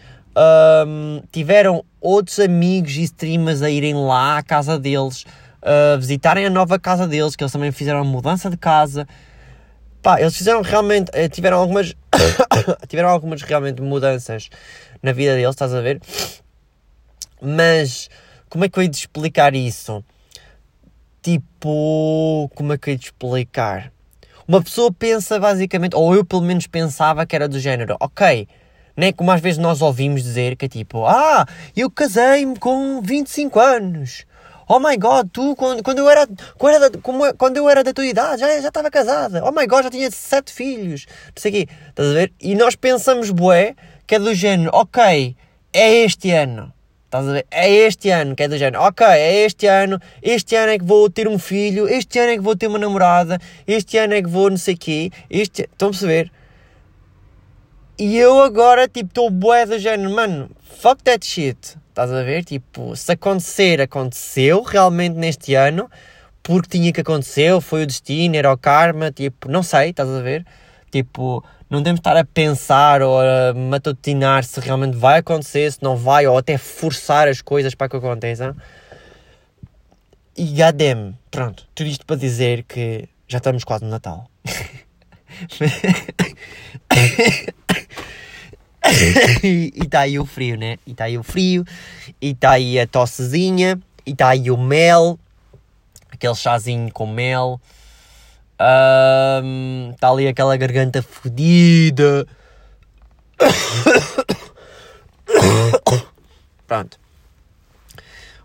um, 0.86 1.22
tiveram 1.30 1.84
outros 2.00 2.40
amigos 2.40 2.96
e 2.96 3.02
streamers 3.04 3.62
a 3.62 3.70
irem 3.70 3.94
lá 3.94 4.38
à 4.38 4.42
casa 4.42 4.76
deles, 4.76 5.24
uh, 5.62 5.98
visitarem 6.00 6.46
a 6.46 6.50
nova 6.50 6.80
casa 6.80 7.06
deles, 7.06 7.36
que 7.36 7.44
eles 7.44 7.52
também 7.52 7.70
fizeram 7.70 8.04
mudança 8.04 8.50
de 8.50 8.56
casa. 8.56 9.06
Pá, 10.02 10.20
eles 10.20 10.36
fizeram 10.36 10.62
realmente, 10.62 11.12
eh, 11.14 11.28
tiveram 11.28 11.58
algumas, 11.58 11.94
tiveram 12.88 13.08
algumas 13.08 13.40
realmente 13.42 13.80
mudanças 13.80 14.50
na 15.00 15.12
vida 15.12 15.36
deles, 15.36 15.50
estás 15.50 15.72
a 15.72 15.80
ver? 15.80 16.00
Mas, 17.40 18.10
como 18.50 18.64
é 18.64 18.68
que 18.68 18.80
eu 18.80 18.82
ia 18.82 18.90
explicar 18.90 19.54
isso? 19.54 20.04
Tipo. 21.22 22.50
Como 22.54 22.72
é 22.72 22.78
que 22.78 22.90
eu 22.90 22.92
ia 22.92 22.98
te 22.98 23.06
explicar? 23.06 23.92
Uma 24.46 24.60
pessoa 24.62 24.92
pensa 24.92 25.38
basicamente, 25.38 25.94
ou 25.94 26.14
eu 26.14 26.24
pelo 26.24 26.42
menos 26.42 26.66
pensava 26.66 27.24
que 27.24 27.34
era 27.36 27.48
do 27.48 27.60
género, 27.60 27.96
ok, 28.00 28.48
né? 28.96 29.12
Como 29.12 29.30
às 29.30 29.40
vezes 29.40 29.58
nós 29.58 29.80
ouvimos 29.80 30.22
dizer 30.22 30.56
que 30.56 30.66
é 30.66 30.68
tipo, 30.68 31.06
ah, 31.06 31.46
eu 31.76 31.90
casei-me 31.90 32.58
com 32.58 33.00
25 33.00 33.60
anos. 33.60 34.26
Oh 34.68 34.80
my 34.80 34.96
god, 34.96 35.28
tu, 35.32 35.54
quando, 35.56 35.82
quando 35.82 35.98
eu 35.98 36.08
era, 36.08 36.26
quando, 36.58 36.74
era, 36.74 36.90
como, 36.98 37.34
quando 37.34 37.56
eu 37.56 37.68
era 37.68 37.84
da 37.84 37.92
tua 37.92 38.06
idade, 38.06 38.40
já, 38.40 38.60
já 38.60 38.68
estava 38.68 38.90
casada. 38.90 39.44
Oh 39.44 39.52
my 39.52 39.66
god, 39.66 39.84
já 39.84 39.90
tinha 39.90 40.10
sete 40.10 40.52
filhos. 40.52 41.06
Não 41.26 41.32
sei 41.40 41.52
quê. 41.52 41.68
Estás 41.88 42.08
a 42.08 42.12
ver? 42.12 42.32
E 42.40 42.54
nós 42.54 42.74
pensamos, 42.74 43.30
bué, 43.30 43.74
que 44.06 44.14
é 44.14 44.18
do 44.18 44.34
género, 44.34 44.70
ok, 44.72 45.36
é 45.72 45.94
este 46.04 46.30
ano. 46.30 46.72
Estás 47.12 47.28
a 47.28 47.32
ver? 47.32 47.46
É 47.50 47.70
este 47.70 48.08
ano 48.08 48.34
que 48.34 48.42
é 48.42 48.48
do 48.48 48.56
género. 48.56 48.82
Ok, 48.84 49.06
é 49.06 49.44
este 49.44 49.66
ano. 49.66 50.00
Este 50.22 50.56
ano 50.56 50.72
é 50.72 50.78
que 50.78 50.84
vou 50.86 51.10
ter 51.10 51.28
um 51.28 51.38
filho. 51.38 51.86
Este 51.86 52.18
ano 52.18 52.30
é 52.30 52.36
que 52.36 52.40
vou 52.40 52.56
ter 52.56 52.68
uma 52.68 52.78
namorada. 52.78 53.38
Este 53.66 53.98
ano 53.98 54.14
é 54.14 54.22
que 54.22 54.28
vou 54.30 54.48
não 54.48 54.56
sei 54.56 54.72
o 54.72 54.78
quê. 54.78 55.10
Este... 55.28 55.68
Estão 55.70 55.88
a 55.88 55.90
perceber? 55.90 56.32
E 57.98 58.16
eu 58.16 58.42
agora, 58.42 58.88
tipo, 58.88 59.10
estou 59.10 59.28
bué 59.28 59.66
do 59.66 59.78
género. 59.78 60.08
Mano, 60.10 60.48
fuck 60.80 61.02
that 61.02 61.26
shit. 61.26 61.76
Estás 61.90 62.10
a 62.10 62.22
ver? 62.22 62.46
Tipo, 62.46 62.96
se 62.96 63.12
acontecer, 63.12 63.82
aconteceu 63.82 64.62
realmente 64.62 65.14
neste 65.14 65.54
ano. 65.54 65.90
Porque 66.42 66.78
tinha 66.78 66.94
que 66.94 67.02
acontecer. 67.02 67.60
Foi 67.60 67.82
o 67.82 67.86
destino, 67.86 68.36
era 68.36 68.50
o 68.50 68.56
karma. 68.56 69.12
Tipo, 69.12 69.50
não 69.50 69.62
sei. 69.62 69.90
Estás 69.90 70.08
a 70.08 70.22
ver? 70.22 70.46
Tipo, 70.90 71.44
não 71.72 71.80
devemos 71.80 72.00
estar 72.00 72.16
a 72.18 72.24
pensar 72.24 73.00
ou 73.00 73.18
a 73.18 73.54
matutinar 73.54 74.44
se 74.44 74.60
realmente 74.60 74.94
vai 74.94 75.20
acontecer, 75.20 75.72
se 75.72 75.82
não 75.82 75.96
vai, 75.96 76.26
ou 76.26 76.36
até 76.36 76.58
forçar 76.58 77.26
as 77.26 77.40
coisas 77.40 77.74
para 77.74 77.88
que 77.88 77.96
aconteçam. 77.96 78.54
E 80.36 80.44
gadem, 80.44 81.16
pronto, 81.30 81.66
tudo 81.74 81.86
isto 81.86 82.04
para 82.04 82.16
dizer 82.16 82.64
que 82.64 83.08
já 83.26 83.38
estamos 83.38 83.64
quase 83.64 83.84
no 83.84 83.90
Natal. 83.90 84.30
e 89.42 89.72
está 89.82 90.00
aí 90.00 90.18
o 90.18 90.26
frio, 90.26 90.58
né? 90.58 90.76
E 90.86 90.90
está 90.90 91.04
aí 91.04 91.16
o 91.16 91.22
frio, 91.22 91.64
e 92.20 92.32
está 92.32 92.50
aí 92.50 92.78
a 92.78 92.86
tossezinha, 92.86 93.80
e 94.04 94.10
está 94.10 94.28
aí 94.28 94.50
o 94.50 94.58
mel, 94.58 95.18
aquele 96.10 96.34
chazinho 96.34 96.92
com 96.92 97.06
mel. 97.06 97.58
Está 98.62 100.10
um, 100.10 100.14
ali 100.14 100.28
aquela 100.28 100.56
garganta 100.56 101.02
fodida. 101.02 102.26
Pronto. 106.66 106.96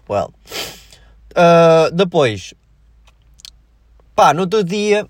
Well. 0.10 0.34
Uh, 1.32 1.92
depois. 1.94 2.56
Pá, 4.16 4.34
no 4.34 4.42
outro 4.42 4.64
dia. 4.64 5.06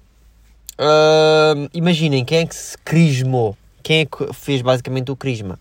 Uh, 0.79 1.69
imaginem 1.73 2.25
quem 2.25 2.39
é 2.39 2.45
que 2.45 2.55
se 2.55 2.77
crismou. 2.77 3.57
Quem 3.81 4.01
é 4.01 4.05
que 4.05 4.33
fez 4.33 4.61
basicamente 4.61 5.09
o 5.09 5.15
crisma? 5.15 5.57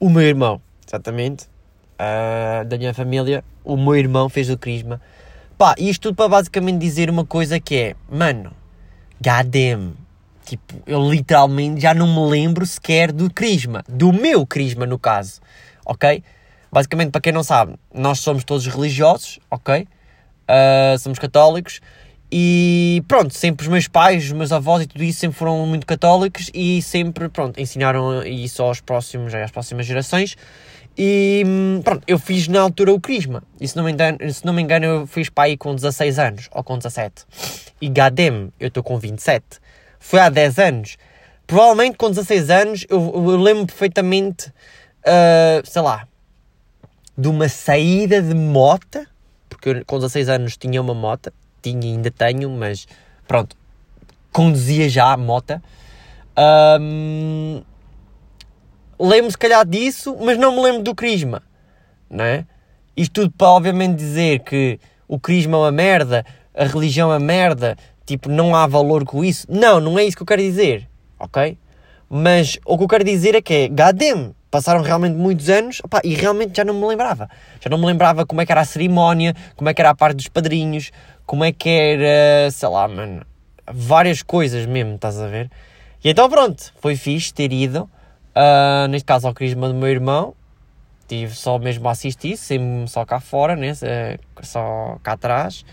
O 0.00 0.08
meu 0.08 0.22
irmão, 0.22 0.62
exatamente. 0.86 1.44
Uh, 1.94 2.64
da 2.64 2.78
minha 2.78 2.94
família. 2.94 3.44
O 3.62 3.76
meu 3.76 3.94
irmão 3.94 4.30
fez 4.30 4.48
o 4.48 4.56
crisma. 4.56 4.98
Pá, 5.58 5.74
isto 5.76 6.02
tudo 6.04 6.16
para 6.16 6.28
basicamente 6.28 6.78
dizer 6.78 7.10
uma 7.10 7.26
coisa 7.26 7.60
que 7.60 7.74
é, 7.76 7.96
mano, 8.08 8.52
goddamn. 9.20 9.94
Tipo, 10.44 10.82
eu 10.86 11.10
literalmente 11.10 11.80
já 11.80 11.92
não 11.92 12.06
me 12.06 12.30
lembro 12.30 12.64
sequer 12.64 13.12
do 13.12 13.32
crisma. 13.32 13.84
Do 13.88 14.12
meu 14.12 14.46
crisma, 14.46 14.86
no 14.86 14.98
caso. 14.98 15.40
Ok? 15.84 16.22
Basicamente, 16.70 17.10
para 17.10 17.20
quem 17.20 17.32
não 17.32 17.42
sabe, 17.42 17.74
nós 17.92 18.20
somos 18.20 18.44
todos 18.44 18.66
religiosos, 18.66 19.38
ok? 19.50 19.86
Uh, 20.48 20.98
somos 20.98 21.18
católicos. 21.18 21.80
E 22.30 23.02
pronto, 23.08 23.32
sempre 23.32 23.64
os 23.64 23.72
meus 23.72 23.88
pais, 23.88 24.24
os 24.24 24.32
meus 24.32 24.52
avós 24.52 24.82
e 24.82 24.86
tudo 24.86 25.02
isso 25.02 25.18
sempre 25.18 25.38
foram 25.38 25.66
muito 25.66 25.86
católicos 25.86 26.50
e 26.52 26.82
sempre, 26.82 27.28
pronto, 27.30 27.58
ensinaram 27.58 28.22
isso 28.22 28.62
aos 28.62 28.82
próximos, 28.82 29.34
às 29.34 29.50
próximas 29.50 29.86
gerações. 29.86 30.36
E 31.00 31.44
pronto, 31.84 32.02
eu 32.08 32.18
fiz 32.18 32.48
na 32.48 32.60
altura 32.60 32.92
o 32.92 33.00
Crisma. 33.00 33.44
E 33.60 33.68
se 33.68 33.76
não 33.76 33.84
me 33.84 33.92
engano, 33.92 34.18
se 34.32 34.44
não 34.44 34.52
me 34.52 34.60
engano 34.60 34.84
eu 34.84 35.06
fiz 35.06 35.28
para 35.28 35.44
aí 35.44 35.56
com 35.56 35.72
16 35.72 36.18
anos 36.18 36.48
ou 36.50 36.64
com 36.64 36.76
17. 36.76 37.24
E 37.80 37.88
gadem 37.88 38.52
eu 38.58 38.66
estou 38.66 38.82
com 38.82 38.98
27. 38.98 39.44
Foi 40.00 40.18
há 40.18 40.28
10 40.28 40.58
anos. 40.58 40.96
Provavelmente 41.46 41.96
com 41.96 42.10
16 42.10 42.50
anos 42.50 42.86
eu, 42.90 42.98
eu 43.14 43.36
lembro 43.36 43.66
perfeitamente, 43.66 44.48
uh, 44.48 45.64
sei 45.64 45.82
lá, 45.82 46.08
de 47.16 47.28
uma 47.28 47.48
saída 47.48 48.20
de 48.20 48.34
mota. 48.34 49.06
Porque 49.48 49.68
eu, 49.68 49.84
com 49.86 49.98
16 49.98 50.28
anos 50.28 50.56
tinha 50.56 50.82
uma 50.82 50.94
mota. 50.94 51.32
Tinha 51.62 51.92
ainda 51.92 52.10
tenho, 52.10 52.50
mas 52.50 52.88
pronto, 53.28 53.56
conduzia 54.32 54.88
já 54.88 55.12
a 55.12 55.16
mota. 55.16 55.62
Um, 56.80 57.62
lembro 58.98 59.30
se 59.30 59.38
calhar 59.38 59.66
disso, 59.66 60.16
mas 60.20 60.38
não 60.38 60.56
me 60.56 60.62
lembro 60.62 60.82
do 60.82 60.94
Crisma. 60.94 61.42
não 62.10 62.24
é? 62.24 62.44
Isto 62.96 63.22
tudo 63.22 63.34
para 63.36 63.48
obviamente 63.48 63.96
dizer 63.96 64.40
que 64.40 64.80
o 65.06 65.20
crisma 65.20 65.56
é 65.56 65.60
uma 65.60 65.72
merda, 65.72 66.26
a 66.52 66.64
religião 66.64 67.12
é 67.12 67.14
uma 67.14 67.24
merda, 67.24 67.76
tipo, 68.04 68.28
não 68.28 68.56
há 68.56 68.66
valor 68.66 69.04
com 69.04 69.24
isso. 69.24 69.46
Não, 69.48 69.78
não 69.78 69.98
é 69.98 70.04
isso 70.04 70.16
que 70.16 70.22
eu 70.22 70.26
quero 70.26 70.42
dizer, 70.42 70.88
ok? 71.18 71.56
Mas 72.10 72.58
o 72.66 72.76
que 72.76 72.84
eu 72.84 72.88
quero 72.88 73.04
dizer 73.04 73.36
é 73.36 73.40
que 73.40 73.54
é, 73.54 73.68
goddamn, 73.68 74.34
passaram 74.50 74.82
realmente 74.82 75.14
muitos 75.14 75.48
anos 75.48 75.80
opa, 75.84 76.00
e 76.02 76.14
realmente 76.14 76.56
já 76.56 76.64
não 76.64 76.74
me 76.74 76.86
lembrava. 76.86 77.28
Já 77.60 77.70
não 77.70 77.78
me 77.78 77.86
lembrava 77.86 78.26
como 78.26 78.40
é 78.40 78.46
que 78.46 78.50
era 78.50 78.62
a 78.62 78.64
cerimónia, 78.64 79.34
como 79.54 79.68
é 79.68 79.74
que 79.74 79.80
era 79.80 79.90
a 79.90 79.94
parte 79.94 80.16
dos 80.16 80.28
padrinhos, 80.28 80.90
como 81.24 81.44
é 81.44 81.52
que 81.52 81.68
era, 81.68 82.50
sei 82.50 82.68
lá, 82.68 82.88
mano, 82.88 83.24
várias 83.70 84.22
coisas 84.22 84.66
mesmo, 84.66 84.94
estás 84.94 85.20
a 85.20 85.26
ver? 85.26 85.50
E 86.02 86.10
então 86.10 86.28
pronto, 86.28 86.72
foi 86.80 86.96
fixe 86.96 87.32
ter 87.32 87.52
ido, 87.52 87.88
uh, 88.38 88.86
neste 88.88 89.04
caso 89.04 89.26
ao 89.26 89.34
crisma 89.34 89.68
do 89.68 89.74
meu 89.74 89.88
irmão, 89.88 90.34
tive 91.08 91.34
só 91.34 91.58
mesmo 91.58 91.88
a 91.88 91.92
assistir, 91.92 92.36
sem 92.36 92.86
só 92.86 93.04
cá 93.04 93.18
fora, 93.18 93.56
né? 93.56 93.72
só 94.42 94.98
cá 95.02 95.12
atrás, 95.12 95.64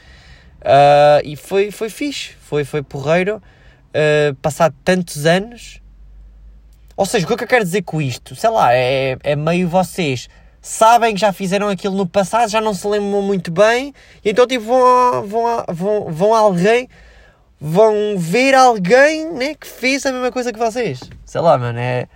uh, 0.62 1.22
e 1.24 1.36
foi, 1.36 1.70
foi 1.70 1.90
fixe, 1.90 2.34
foi, 2.40 2.64
foi 2.64 2.82
porreiro, 2.82 3.38
uh, 3.38 4.36
passado 4.36 4.74
tantos 4.84 5.26
anos 5.26 5.82
ou 6.98 7.06
seja, 7.06 7.26
o 7.26 7.28
que 7.28 7.34
é 7.34 7.38
que 7.38 7.44
eu 7.44 7.48
quero 7.48 7.66
dizer 7.66 7.82
com 7.82 8.02
isto? 8.02 8.36
Sei 8.36 8.50
lá, 8.50 8.74
é, 8.74 9.18
é 9.22 9.36
meio 9.36 9.68
vocês 9.68 10.30
sabem 10.62 11.14
que 11.14 11.20
já 11.20 11.32
fizeram 11.32 11.68
aquilo 11.68 11.96
no 11.96 12.08
passado, 12.08 12.50
já 12.50 12.60
não 12.60 12.74
se 12.74 12.88
lembram 12.88 13.22
muito 13.22 13.52
bem, 13.52 13.94
e 14.24 14.32
então 14.32 14.48
tipo, 14.48 14.66
vão, 14.66 15.28
vão, 15.28 15.66
vão, 15.68 16.12
vão 16.12 16.34
a 16.34 16.40
alguém, 16.40 16.90
vão 17.60 18.18
ver 18.18 18.56
alguém 18.56 19.32
né, 19.32 19.54
que 19.54 19.68
fez 19.68 20.06
a 20.06 20.12
mesma 20.12 20.32
coisa 20.32 20.52
que 20.52 20.58
vocês. 20.58 21.02
Sei 21.26 21.42
lá, 21.42 21.58
mano, 21.58 21.78
é. 21.78 22.08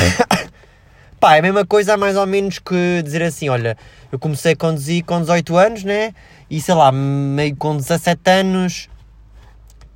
Pá, 1.20 1.36
é 1.36 1.40
a 1.40 1.42
mesma 1.42 1.66
coisa 1.66 1.96
mais 1.96 2.16
ou 2.16 2.26
menos 2.26 2.58
que 2.58 3.02
dizer 3.02 3.22
assim, 3.22 3.48
olha, 3.48 3.76
eu 4.10 4.18
comecei 4.18 4.52
a 4.52 4.56
conduzir 4.56 5.04
com 5.04 5.20
18 5.20 5.56
anos, 5.56 5.84
né? 5.84 6.14
E 6.48 6.60
sei 6.60 6.74
lá, 6.74 6.90
meio 6.90 7.54
com 7.56 7.76
17 7.76 8.30
anos 8.30 8.88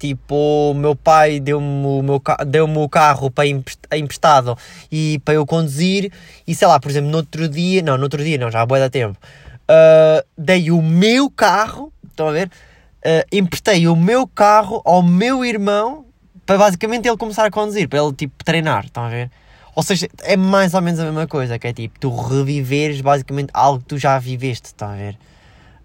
Tipo, 0.05 0.73
o 0.73 0.75
meu 0.75 0.95
pai 0.95 1.41
deu-me 1.41 1.87
o, 1.87 2.03
meu, 2.03 2.21
deu 2.47 2.67
o 2.67 2.89
carro 2.91 3.31
para 3.31 3.47
emprestado 3.47 4.55
e 4.93 5.19
para 5.25 5.33
eu 5.33 5.47
conduzir. 5.47 6.13
E 6.47 6.55
sei 6.55 6.69
lá, 6.69 6.79
por 6.79 6.91
exemplo, 6.91 7.11
no 7.11 7.17
outro 7.17 7.49
dia, 7.49 7.81
não, 7.81 7.97
no 7.97 8.03
outro 8.03 8.23
dia 8.23 8.37
não, 8.37 8.51
já 8.51 8.61
há 8.61 8.67
boa 8.67 8.81
da 8.81 8.91
tempo, 8.91 9.17
uh, 9.63 10.23
dei 10.37 10.71
o 10.71 10.83
meu 10.83 11.31
carro, 11.31 11.91
estão 12.07 12.29
a 12.29 12.33
ver? 12.33 12.51
Uh, 12.99 13.25
emprestei 13.33 13.89
o 13.89 13.97
meu 13.97 14.27
carro 14.27 14.83
ao 14.85 15.03
meu 15.03 15.43
irmão 15.43 16.05
para 16.45 16.59
basicamente 16.59 17.09
ele 17.09 17.17
começar 17.17 17.47
a 17.47 17.51
conduzir, 17.51 17.89
para 17.89 18.01
ele 18.01 18.13
tipo 18.13 18.45
treinar, 18.45 18.85
estão 18.85 19.05
a 19.05 19.09
ver? 19.09 19.31
Ou 19.75 19.83
seja, 19.83 20.09
é 20.23 20.37
mais 20.37 20.75
ou 20.75 20.81
menos 20.81 21.01
a 21.01 21.05
mesma 21.05 21.27
coisa, 21.27 21.59
que 21.59 21.67
é 21.67 21.73
tipo, 21.73 21.99
tu 21.99 22.15
reviveres 22.15 23.01
basicamente 23.01 23.51
algo 23.53 23.81
que 23.81 23.87
tu 23.87 23.99
já 23.99 24.19
viveste, 24.19 24.67
estão 24.67 24.89
a 24.89 24.95
ver? 24.95 25.19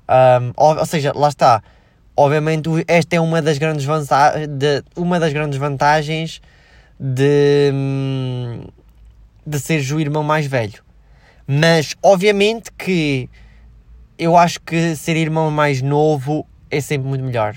Um, 0.10 0.54
ou, 0.56 0.78
ou 0.78 0.86
seja, 0.86 1.12
lá 1.16 1.30
está 1.30 1.62
Obviamente, 2.22 2.70
esta 2.86 3.16
é 3.16 3.20
uma 3.22 3.42
das 3.42 3.58
grandes, 3.58 3.86
de, 3.86 4.84
uma 4.98 5.22
das 5.22 5.32
grandes 5.32 5.58
vantagens 5.58 6.42
de, 7.00 7.72
de 9.48 9.58
seres 9.58 9.90
o 9.90 10.02
irmão 10.02 10.22
mais 10.22 10.46
velho. 10.46 10.84
Mas, 11.48 11.96
obviamente, 12.04 12.74
que 12.78 13.30
eu 14.18 14.36
acho 14.36 14.60
que 14.60 14.98
ser 14.98 15.16
irmão 15.16 15.50
mais 15.50 15.82
novo 15.82 16.46
é 16.70 16.82
sempre 16.82 17.08
muito 17.08 17.24
melhor. 17.24 17.56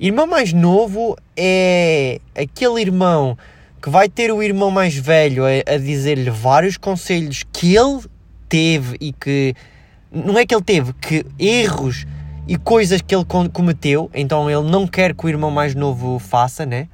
Irmão 0.00 0.26
mais 0.26 0.54
novo 0.54 1.14
é 1.36 2.22
aquele 2.34 2.80
irmão 2.80 3.36
que 3.82 3.90
vai 3.90 4.08
ter 4.08 4.30
o 4.30 4.40
irmão 4.40 4.70
mais 4.70 4.94
velho 4.94 5.42
a, 5.44 5.74
a 5.74 5.76
dizer-lhe 5.76 6.30
vários 6.30 6.76
conselhos 6.76 7.42
que 7.52 7.74
ele 7.74 8.00
teve 8.48 8.96
e 9.00 9.12
que. 9.12 9.54
Não 10.10 10.38
é 10.38 10.46
que 10.46 10.54
ele 10.54 10.62
teve, 10.62 10.92
que 10.92 11.26
erros 11.38 12.06
e 12.46 12.56
coisas 12.56 13.00
que 13.00 13.14
ele 13.14 13.24
cometeu, 13.52 14.10
então 14.14 14.48
ele 14.48 14.70
não 14.70 14.86
quer 14.86 15.14
que 15.14 15.26
o 15.26 15.28
irmão 15.28 15.50
mais 15.50 15.74
novo 15.74 16.18
faça, 16.18 16.64
né? 16.64 16.88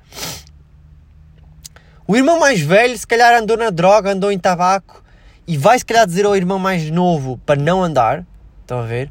O 2.06 2.16
irmão 2.16 2.38
mais 2.38 2.60
velho, 2.60 2.96
se 2.96 3.06
calhar, 3.06 3.34
andou 3.34 3.56
na 3.56 3.68
droga, 3.70 4.12
andou 4.12 4.32
em 4.32 4.38
tabaco 4.38 5.02
e 5.46 5.58
vai, 5.58 5.78
se 5.78 5.84
calhar, 5.84 6.06
dizer 6.06 6.24
ao 6.24 6.36
irmão 6.36 6.58
mais 6.58 6.90
novo 6.90 7.38
para 7.44 7.60
não 7.60 7.82
andar. 7.82 8.24
Estão 8.62 8.78
a 8.78 8.86
ver? 8.86 9.10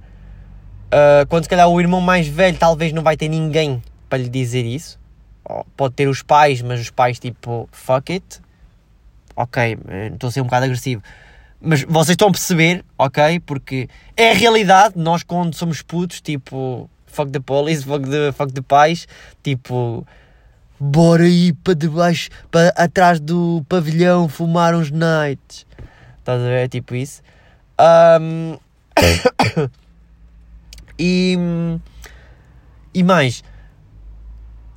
Uh, 0.88 1.28
quando, 1.28 1.44
se 1.44 1.50
calhar, 1.50 1.68
o 1.68 1.80
irmão 1.80 2.00
mais 2.00 2.28
velho 2.28 2.58
talvez 2.58 2.94
não 2.94 3.04
vai 3.04 3.18
ter 3.18 3.28
ninguém 3.28 3.84
para 4.10 4.18
lhe 4.18 4.30
dizer 4.30 4.66
isso. 4.66 4.98
Pode 5.76 5.94
ter 5.96 6.08
os 6.08 6.22
pais, 6.22 6.62
mas 6.62 6.80
os 6.80 6.90
pais, 6.90 7.20
tipo, 7.20 7.68
fuck 7.72 8.12
it. 8.12 8.42
Ok, 9.36 9.78
eh, 9.88 10.08
estou 10.14 10.30
a 10.30 10.32
ser 10.32 10.42
um 10.42 10.46
bocado 10.46 10.66
agressivo. 10.66 11.02
Mas 11.62 11.84
vocês 11.84 12.14
estão 12.14 12.28
a 12.28 12.32
perceber, 12.32 12.84
ok? 12.98 13.40
Porque 13.40 13.90
é 14.16 14.32
a 14.32 14.34
realidade. 14.34 14.96
Nós, 14.98 15.24
quando 15.24 15.56
somos 15.56 15.82
putos, 15.82 16.22
tipo, 16.22 16.90
fuck 17.06 17.32
the 17.32 17.40
police, 17.40 17.84
fuck 17.84 18.08
the, 18.08 18.32
fuck 18.32 18.54
the 18.54 18.62
pais, 18.62 19.08
tipo, 19.44 20.06
bora 20.80 21.28
ir 21.28 21.54
para 21.64 21.74
debaixo, 21.74 22.30
para 22.52 22.70
atrás 22.70 23.20
do 23.20 23.66
pavilhão 23.68 24.30
fumar 24.30 24.76
uns 24.76 24.92
nights. 24.92 25.66
Estás 26.20 26.42
a 26.42 26.46
ver? 26.46 26.66
É 26.66 26.68
tipo 26.68 26.94
isso. 26.94 27.22
Um... 27.80 28.58
e. 31.00 31.38
E 32.94 33.04
mais. 33.04 33.44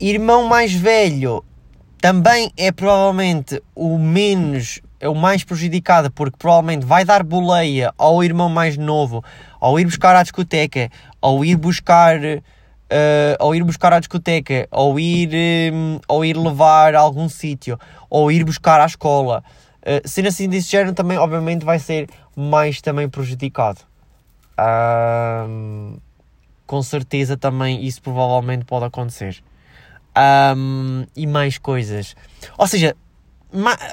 Irmão 0.00 0.48
mais 0.48 0.72
velho 0.72 1.44
também 2.00 2.50
é 2.56 2.72
provavelmente 2.72 3.62
o 3.74 3.98
menos 3.98 4.80
é 4.98 5.06
o 5.06 5.14
mais 5.14 5.44
prejudicado 5.44 6.10
porque 6.10 6.38
provavelmente 6.38 6.86
vai 6.86 7.04
dar 7.04 7.22
boleia 7.22 7.92
ao 7.98 8.24
irmão 8.24 8.48
mais 8.48 8.78
novo 8.78 9.22
ao 9.60 9.78
ir 9.78 9.84
buscar 9.84 10.16
à 10.16 10.22
discoteca, 10.22 10.90
ao 11.20 11.44
ir 11.44 11.56
buscar, 11.56 12.18
uh, 12.18 12.40
ao 13.38 13.54
ir 13.54 13.62
buscar 13.62 13.92
à 13.92 13.98
discoteca, 13.98 14.66
ao 14.70 14.98
ir, 14.98 15.30
um, 15.70 16.00
ao 16.08 16.24
ir 16.24 16.34
levar 16.34 16.94
a 16.94 17.00
algum 17.00 17.28
sítio, 17.28 17.78
ou 18.08 18.32
ir 18.32 18.42
buscar 18.42 18.80
à 18.80 18.86
escola. 18.86 19.44
Uh, 19.82 20.00
sendo 20.08 20.28
assim 20.28 20.48
desse 20.48 20.70
género 20.70 20.94
também, 20.94 21.18
obviamente, 21.18 21.62
vai 21.62 21.78
ser 21.78 22.08
mais 22.34 22.80
também 22.80 23.06
prejudicado. 23.06 23.80
Com 26.66 26.82
certeza 26.82 27.36
também 27.36 27.84
isso 27.84 28.00
provavelmente 28.00 28.64
pode 28.64 28.86
acontecer. 28.86 29.42
Um, 30.16 31.04
e 31.14 31.26
mais 31.26 31.58
coisas. 31.58 32.16
Ou 32.58 32.66
seja, 32.66 32.96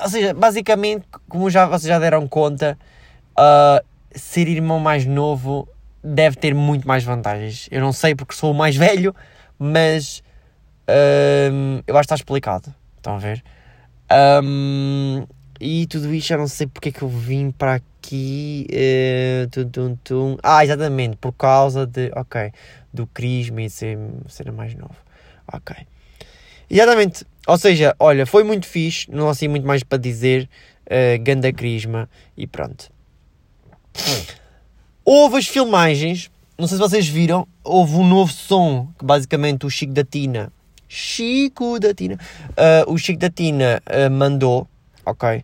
ou 0.03 0.09
seja, 0.09 0.33
basicamente, 0.33 1.05
como 1.27 1.49
já, 1.49 1.65
vocês 1.65 1.87
já 1.87 1.99
deram 1.99 2.27
conta, 2.27 2.77
uh, 3.37 3.85
ser 4.11 4.47
irmão 4.47 4.79
mais 4.79 5.05
novo 5.05 5.67
deve 6.03 6.35
ter 6.35 6.53
muito 6.53 6.87
mais 6.87 7.03
vantagens. 7.03 7.67
Eu 7.71 7.81
não 7.81 7.91
sei 7.91 8.15
porque 8.15 8.33
sou 8.33 8.51
o 8.51 8.55
mais 8.55 8.75
velho, 8.77 9.15
mas 9.57 10.23
uh, 10.87 11.83
eu 11.85 11.97
acho 11.97 12.07
que 12.07 12.13
está 12.13 12.15
explicado. 12.15 12.73
Estão 12.97 13.15
a 13.15 13.19
ver? 13.19 13.43
Um, 14.43 15.25
e 15.59 15.87
tudo 15.87 16.13
isto, 16.13 16.31
eu 16.31 16.37
não 16.37 16.47
sei 16.47 16.67
porque 16.67 16.89
é 16.89 16.91
que 16.91 17.01
eu 17.01 17.09
vim 17.09 17.51
para 17.51 17.75
aqui. 17.75 18.67
Uh, 18.71 19.49
tum, 19.49 19.69
tum, 19.69 19.95
tum. 20.03 20.37
Ah, 20.43 20.63
exatamente, 20.63 21.17
por 21.17 21.33
causa 21.33 21.85
de, 21.85 22.11
ok, 22.15 22.51
do 22.93 23.05
crisma 23.07 23.61
e 23.61 23.69
ser, 23.69 23.97
ser 24.27 24.51
mais 24.51 24.73
novo. 24.75 24.95
Ok. 25.51 25.75
Exatamente. 26.69 27.25
Ou 27.47 27.57
seja, 27.57 27.95
olha, 27.99 28.25
foi 28.25 28.43
muito 28.43 28.65
fixe, 28.65 29.09
não 29.09 29.27
há 29.27 29.31
assim 29.31 29.47
muito 29.47 29.65
mais 29.65 29.83
para 29.83 29.97
dizer. 29.97 30.49
Uh, 30.85 31.21
ganda 31.21 31.51
crisma 31.51 32.09
e 32.37 32.47
pronto. 32.47 32.89
Houve 35.03 35.37
as 35.37 35.47
filmagens, 35.47 36.31
não 36.57 36.67
sei 36.67 36.77
se 36.77 36.81
vocês 36.81 37.07
viram, 37.07 37.47
houve 37.63 37.95
um 37.95 38.07
novo 38.07 38.31
som 38.31 38.87
que 38.97 39.03
basicamente 39.03 39.65
o 39.65 39.69
Chico 39.69 39.93
da 39.93 40.03
Tina, 40.03 40.51
Chico 40.87 41.79
da 41.79 41.93
Tina, 41.93 42.17
uh, 42.51 42.91
o 42.91 42.97
Chico 42.97 43.19
da 43.19 43.29
Tina 43.29 43.81
uh, 43.85 44.09
mandou, 44.09 44.67
ok? 45.05 45.43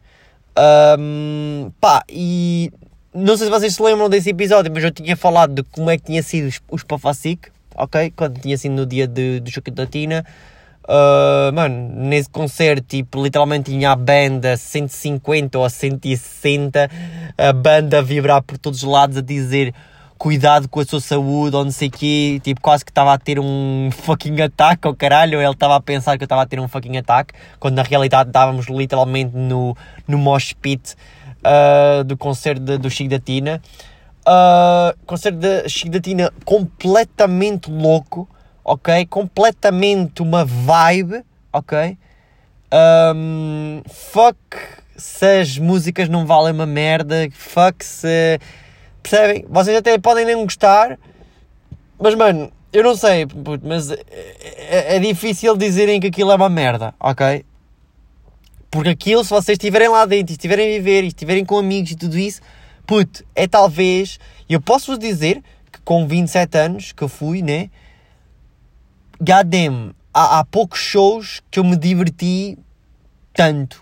Um, 0.98 1.72
pá, 1.82 2.04
e 2.08 2.72
não 3.14 3.36
sei 3.36 3.48
se 3.48 3.52
vocês 3.52 3.76
se 3.76 3.82
lembram 3.82 4.10
desse 4.10 4.30
episódio, 4.30 4.72
mas 4.74 4.84
eu 4.84 4.92
tinha 4.92 5.18
falado 5.18 5.54
de 5.54 5.64
como 5.64 5.90
é 5.90 5.98
que 5.98 6.06
tinha 6.06 6.24
sido 6.24 6.48
os, 6.48 6.62
os 6.72 6.84
Pafacic, 6.84 7.50
ok? 7.76 8.14
Quando 8.16 8.40
tinha 8.40 8.58
sido 8.58 8.76
no 8.76 8.86
dia 8.86 9.08
de, 9.08 9.40
do 9.40 9.52
Chico 9.52 9.72
da 9.72 9.86
Tina. 9.86 10.26
Uh, 10.86 11.54
mano, 11.54 11.90
nesse 11.96 12.30
concerto, 12.30 12.86
tipo, 12.86 13.24
literalmente 13.24 13.72
tinha 13.72 13.92
a 13.92 13.96
banda 13.96 14.58
150 14.58 15.58
ou 15.58 15.64
a 15.64 15.70
160, 15.70 16.90
a 17.38 17.54
banda 17.54 18.00
a 18.00 18.02
vibrar 18.02 18.42
por 18.42 18.58
todos 18.58 18.84
os 18.84 18.90
lados, 18.90 19.18
a 19.18 19.22
dizer 19.22 19.74
cuidado 20.18 20.70
com 20.70 20.80
a 20.80 20.86
sua 20.86 21.02
saúde 21.02 21.54
ou 21.54 21.66
não 21.66 21.72
sei 21.72 21.90
o 21.90 21.92
quê, 21.92 22.40
tipo, 22.42 22.62
quase 22.62 22.86
que 22.86 22.92
estava 22.92 23.14
a 23.14 23.18
ter 23.18 23.40
um 23.40 23.90
fucking 23.92 24.42
ataque, 24.42 24.88
ou 24.88 24.94
oh, 24.94 24.96
caralho, 24.96 25.42
ele 25.42 25.52
estava 25.52 25.76
a 25.76 25.82
pensar 25.82 26.18
que 26.18 26.24
eu 26.24 26.26
estava 26.26 26.44
a 26.44 26.46
ter 26.46 26.60
um 26.62 26.68
fucking 26.68 26.96
ataque, 26.96 27.34
quando 27.60 27.76
na 27.76 27.84
realidade 27.84 28.30
estávamos 28.30 28.68
literalmente 28.68 29.36
no, 29.36 29.76
no 30.08 30.18
mosh 30.18 30.54
pit 30.54 30.96
uh, 31.44 32.04
do 32.06 32.16
concerto 32.16 32.62
de, 32.62 32.78
do 32.78 32.90
Chico 32.90 33.10
da 33.10 33.20
Tina. 33.20 33.62
Uh, 34.26 34.98
concerto 35.06 35.40
de 35.40 35.68
Chico 35.68 35.92
da 35.92 36.00
Tina 36.00 36.32
completamente 36.46 37.70
louco, 37.70 38.28
ok? 38.64 39.06
Completamente 39.08 40.22
uma 40.22 40.46
vibe, 40.46 41.24
ok? 41.52 41.98
Um, 43.16 43.82
fuck 43.88 44.38
se 44.96 45.26
as 45.42 45.58
músicas 45.58 46.08
não 46.08 46.26
valem 46.26 46.54
uma 46.54 46.66
merda, 46.66 47.28
fuck 47.32 47.84
se. 47.84 48.40
Percebem? 49.02 49.46
Vocês 49.50 49.76
até 49.76 49.98
podem 49.98 50.26
nem 50.26 50.36
gostar, 50.44 50.98
mas 52.00 52.16
mano, 52.16 52.52
eu 52.72 52.84
não 52.84 52.96
sei, 52.96 53.28
mas 53.62 53.92
é, 53.92 54.00
é, 54.10 54.96
é 54.96 55.00
difícil 55.00 55.58
dizerem 55.58 56.00
que 56.00 56.08
aquilo 56.08 56.32
é 56.32 56.36
uma 56.36 56.50
merda, 56.50 56.96
ok? 57.00 57.44
Porque 58.72 58.90
aquilo, 58.90 59.24
se 59.24 59.30
vocês 59.30 59.56
estiverem 59.56 59.90
lá 59.90 60.06
dentro, 60.06 60.32
estiverem 60.32 60.70
a 60.70 60.78
viver, 60.78 61.04
estiverem 61.04 61.46
com 61.46 61.58
amigos 61.58 61.92
e 61.92 61.96
tudo 61.96 62.18
isso, 62.18 62.42
puto, 62.88 63.24
é 63.36 63.46
talvez. 63.46 64.20
Eu 64.50 64.62
posso 64.62 64.92
vos 64.92 65.00
dizer 65.00 65.44
que 65.72 65.82
com 65.82 66.08
27 66.08 66.58
anos 66.58 66.92
que 66.92 67.04
eu 67.04 67.10
fui, 67.10 67.42
né? 67.42 67.70
Goddamn, 69.24 69.94
há, 70.14 70.40
há 70.40 70.46
poucos 70.46 70.80
shows 70.80 71.42
que 71.50 71.58
eu 71.58 71.64
me 71.64 71.78
diverti 71.78 72.58
tanto 73.34 73.82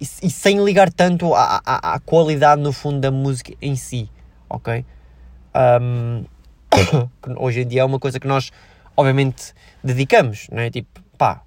e, 0.00 0.04
e 0.04 0.30
sem 0.30 0.64
ligar 0.64 0.90
tanto 0.90 1.34
à, 1.34 1.60
à, 1.64 1.94
à, 1.94 2.00
qualidade 2.00 2.62
no 2.62 2.72
fundo 2.72 2.98
da 2.98 3.10
música 3.10 3.52
em 3.60 3.76
si, 3.76 4.10
ok? 4.48 4.84
Um, 5.54 6.24
hoje 7.36 7.60
em 7.60 7.66
dia 7.66 7.82
é 7.82 7.84
uma 7.84 7.98
coisa 7.98 8.18
que 8.18 8.26
nós, 8.26 8.50
obviamente, 8.96 9.52
dedicamos, 9.84 10.46
não 10.50 10.62
é? 10.62 10.70
Tipo, 10.70 11.02
pá, 11.18 11.42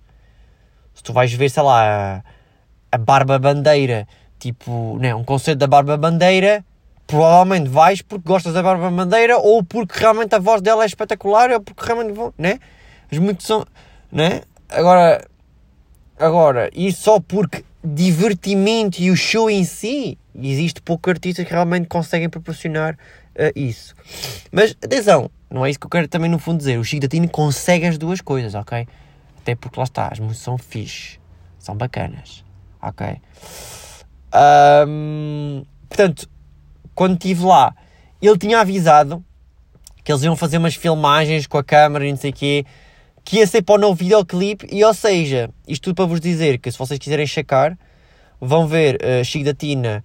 se 0.94 1.02
tu 1.02 1.12
vais 1.12 1.34
ver, 1.34 1.50
sei 1.50 1.64
lá, 1.64 2.24
a, 2.92 2.98
Barba 3.00 3.40
Bandeira, 3.40 4.08
tipo, 4.38 5.00
né, 5.00 5.16
um 5.16 5.24
concerto 5.24 5.58
da 5.58 5.68
Barba 5.68 5.98
Bandeira, 5.98 6.64
provavelmente 7.08 7.68
vais 7.68 8.04
porque 8.04 8.28
gostas 8.28 8.54
da 8.54 8.62
Barba 8.62 8.92
Bandeira 8.92 9.40
ou 9.40 9.64
porque 9.64 9.98
realmente 10.00 10.36
a 10.36 10.40
voz 10.40 10.62
dela 10.62 10.84
é 10.84 10.86
espetacular 10.86 11.50
ou 11.50 11.62
porque 11.62 11.84
realmente, 11.84 12.20
né? 12.38 12.60
As 13.14 13.20
muitos 13.20 13.46
são, 13.46 13.64
né? 14.12 14.42
Agora, 14.68 15.24
agora, 16.18 16.68
e 16.74 16.92
só 16.92 17.20
porque 17.20 17.64
divertimento 17.84 19.00
e 19.00 19.12
o 19.12 19.16
show 19.16 19.52
em 19.52 19.64
si, 19.64 20.18
existe 20.34 20.82
poucos 20.82 21.12
artistas 21.12 21.46
que 21.46 21.52
realmente 21.52 21.88
conseguem 21.88 22.28
proporcionar 22.28 22.96
uh, 22.96 23.52
isso. 23.56 23.94
Mas 24.52 24.72
atenção, 24.84 25.30
não 25.48 25.64
é 25.64 25.70
isso 25.70 25.80
que 25.80 25.86
eu 25.86 25.92
quero 25.92 26.08
também 26.08 26.28
no 26.28 26.40
fundo 26.40 26.58
dizer. 26.58 26.80
O 26.80 26.84
Chico 26.84 27.02
da 27.02 27.08
Tina 27.08 27.28
consegue 27.28 27.86
as 27.86 28.00
duas 28.00 28.20
coisas, 28.20 28.56
ok? 28.56 28.88
Até 29.40 29.54
porque 29.54 29.80
lá 29.80 29.84
está, 29.84 30.08
as 30.12 30.18
músicas 30.18 30.44
são 30.44 30.58
fixe, 30.58 31.20
são 31.60 31.78
bacanas, 31.78 32.44
ok? 32.82 33.22
Um, 34.88 35.64
portanto, 35.88 36.28
quando 36.96 37.14
estive 37.14 37.44
lá, 37.44 37.76
ele 38.20 38.40
tinha 38.40 38.60
avisado 38.60 39.24
que 40.04 40.12
eles 40.12 40.24
iam 40.24 40.36
fazer 40.36 40.58
umas 40.58 40.74
filmagens 40.74 41.46
com 41.46 41.60
a 41.60 41.64
câmera 41.64 42.08
e 42.08 42.10
não 42.12 42.18
sei 42.18 42.32
o 42.32 42.34
quê 42.34 42.66
que 43.24 43.38
ia 43.38 43.48
ser 43.48 43.62
para 43.62 43.76
o 43.76 43.78
novo 43.78 43.96
videoclipe, 43.96 44.68
e 44.72 44.84
ou 44.84 44.94
seja, 44.94 45.50
isto 45.68 45.84
tudo 45.84 45.96
para 45.96 46.06
vos 46.06 46.20
dizer 46.20 46.60
que 46.60 46.72
se 46.72 46.78
vocês 46.78 47.00
quiserem 47.00 47.26
checar, 47.26 47.78
vão 48.40 48.68
ver 48.68 48.96
uh, 48.96 49.24
Chico 49.24 49.46
da 49.46 49.54
Tina, 49.54 50.04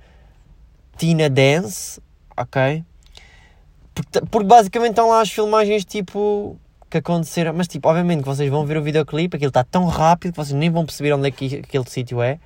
Tina 0.96 1.28
Dance, 1.28 2.00
ok? 2.36 2.84
Porque, 3.94 4.20
porque, 4.30 4.46
basicamente 4.46 4.90
estão 4.90 5.08
lá 5.08 5.20
as 5.20 5.30
filmagens 5.30 5.84
tipo 5.84 6.56
que 6.88 6.98
aconteceram, 6.98 7.52
mas 7.52 7.66
tipo, 7.66 7.88
obviamente 7.88 8.20
que 8.20 8.28
vocês 8.28 8.48
vão 8.48 8.64
ver 8.64 8.76
o 8.78 8.82
videoclipe, 8.82 9.36
aquilo 9.36 9.48
está 9.48 9.64
tão 9.64 9.86
rápido 9.86 10.32
que 10.32 10.38
vocês 10.38 10.54
nem 10.54 10.70
vão 10.70 10.86
perceber 10.86 11.12
onde 11.12 11.28
é 11.28 11.30
que 11.30 11.56
aquele 11.56 11.84
sítio 11.86 12.22
é, 12.22 12.38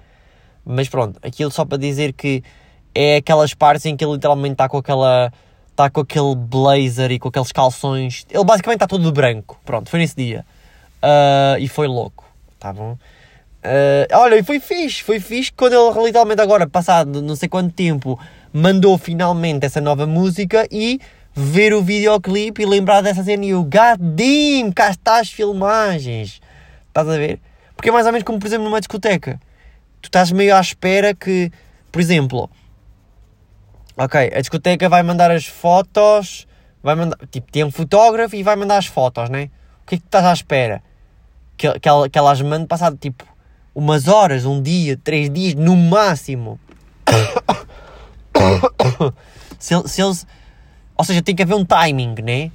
mas 0.65 0.89
pronto, 0.89 1.21
aquilo 1.23 1.51
só 1.51 1.65
para 1.65 1.79
dizer 1.79 2.13
que 2.13 2.43
é 2.95 3.17
aquelas 3.17 3.55
partes 3.55 3.85
em 3.87 3.97
que 3.97 4.05
ele 4.05 4.15
literalmente 4.15 4.55
está 4.55 4.69
com 4.69 4.79
aquela 4.79 5.33
está 5.71 5.91
com 5.91 6.01
aquele 6.01 6.35
blazer 6.35 7.11
e 7.13 7.19
com 7.19 7.29
aqueles 7.29 7.51
calções. 7.51 8.27
Ele 8.31 8.45
basicamente 8.45 8.77
está 8.77 8.87
todo 8.87 9.03
de 9.03 9.13
branco. 9.13 9.59
Pronto, 9.65 9.89
foi 9.89 10.01
nesse 10.01 10.15
dia. 10.15 10.45
Uh, 11.03 11.59
e 11.59 11.69
foi 11.69 11.89
louco, 11.89 12.25
tá 12.59 12.73
bom? 12.73 12.93
Uh, 12.93 14.07
olha, 14.13 14.37
e 14.37 14.43
foi 14.43 14.61
fixe, 14.61 15.03
foi 15.03 15.21
fixe 15.21 15.53
quando 15.53 15.75
ele 15.75 16.07
literalmente 16.07 16.41
agora, 16.41 16.67
passado 16.67 17.23
não 17.23 17.37
sei 17.37 17.49
quanto 17.49 17.73
tempo, 17.73 18.19
mandou 18.53 18.97
finalmente 18.99 19.65
essa 19.65 19.81
nova 19.81 20.07
música 20.07 20.67
e 20.71 21.01
ver 21.35 21.73
o 21.73 21.83
videoclipe 21.83 22.63
e 22.63 22.67
lembrar 22.67 23.01
dessa 23.01 23.23
cena 23.23 23.45
e 23.45 23.55
o 23.55 23.65
damn, 23.65 24.73
cá 24.73 24.91
está 24.91 25.19
as 25.19 25.31
filmagens. 25.31 26.41
Estás 26.89 27.09
a 27.09 27.17
ver? 27.17 27.41
Porque 27.75 27.89
é 27.89 27.93
mais 27.93 28.07
ou 28.07 28.13
menos 28.13 28.25
como, 28.25 28.39
por 28.39 28.47
exemplo, 28.47 28.65
numa 28.65 28.81
discoteca. 28.81 29.41
Tu 30.01 30.07
estás 30.07 30.31
meio 30.31 30.55
à 30.55 30.61
espera 30.61 31.15
que, 31.15 31.51
por 31.91 32.01
exemplo, 32.01 32.51
ok, 33.97 34.33
a 34.35 34.41
discoteca 34.41 34.89
vai 34.89 35.03
mandar 35.03 35.31
as 35.31 35.47
fotos, 35.47 36.47
vai 36.83 36.95
mandar, 36.95 37.17
tipo, 37.31 37.51
tem 37.51 37.65
um 37.65 37.71
fotógrafo 37.71 38.37
e 38.37 38.43
vai 38.43 38.57
mandar 38.57 38.77
as 38.77 38.87
fotos, 38.87 39.31
né? 39.31 39.51
O 39.83 39.87
que 39.87 39.95
é 39.95 39.99
que 39.99 40.03
tu 40.03 40.07
estás 40.07 40.25
à 40.25 40.33
espera? 40.33 40.83
Que, 41.63 41.81
que, 41.81 41.89
ela, 41.89 42.09
que 42.09 42.67
passado 42.67 42.97
tipo 42.97 43.25
umas 43.75 44.09
horas, 44.09 44.45
um 44.45 44.61
dia, 44.61 44.97
três 44.97 45.31
dias, 45.31 45.55
no 45.55 45.77
máximo. 45.77 46.59
se, 49.59 49.89
se 49.89 50.03
eles. 50.03 50.27
Ou 50.97 51.05
seja, 51.05 51.23
tem 51.23 51.35
que 51.35 51.43
haver 51.43 51.55
um 51.55 51.65
timing, 51.65 52.15
né? 52.23 52.51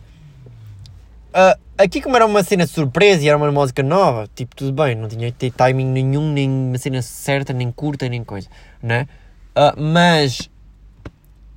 Uh, 1.29 1.59
aqui, 1.77 2.01
como 2.01 2.15
era 2.15 2.25
uma 2.25 2.43
cena 2.43 2.65
de 2.65 2.71
surpresa 2.71 3.23
e 3.23 3.29
era 3.29 3.37
uma 3.37 3.51
música 3.51 3.81
nova, 3.81 4.29
tipo, 4.35 4.55
tudo 4.55 4.73
bem, 4.73 4.95
não 4.95 5.07
tinha 5.07 5.31
que 5.31 5.37
ter 5.37 5.51
timing 5.51 5.85
nenhum, 5.85 6.31
nem 6.31 6.49
uma 6.49 6.77
cena 6.77 7.01
certa, 7.01 7.53
nem 7.53 7.71
curta, 7.71 8.07
nem 8.09 8.23
coisa, 8.23 8.47
né? 8.81 9.07
Uh, 9.55 9.81
mas 9.81 10.49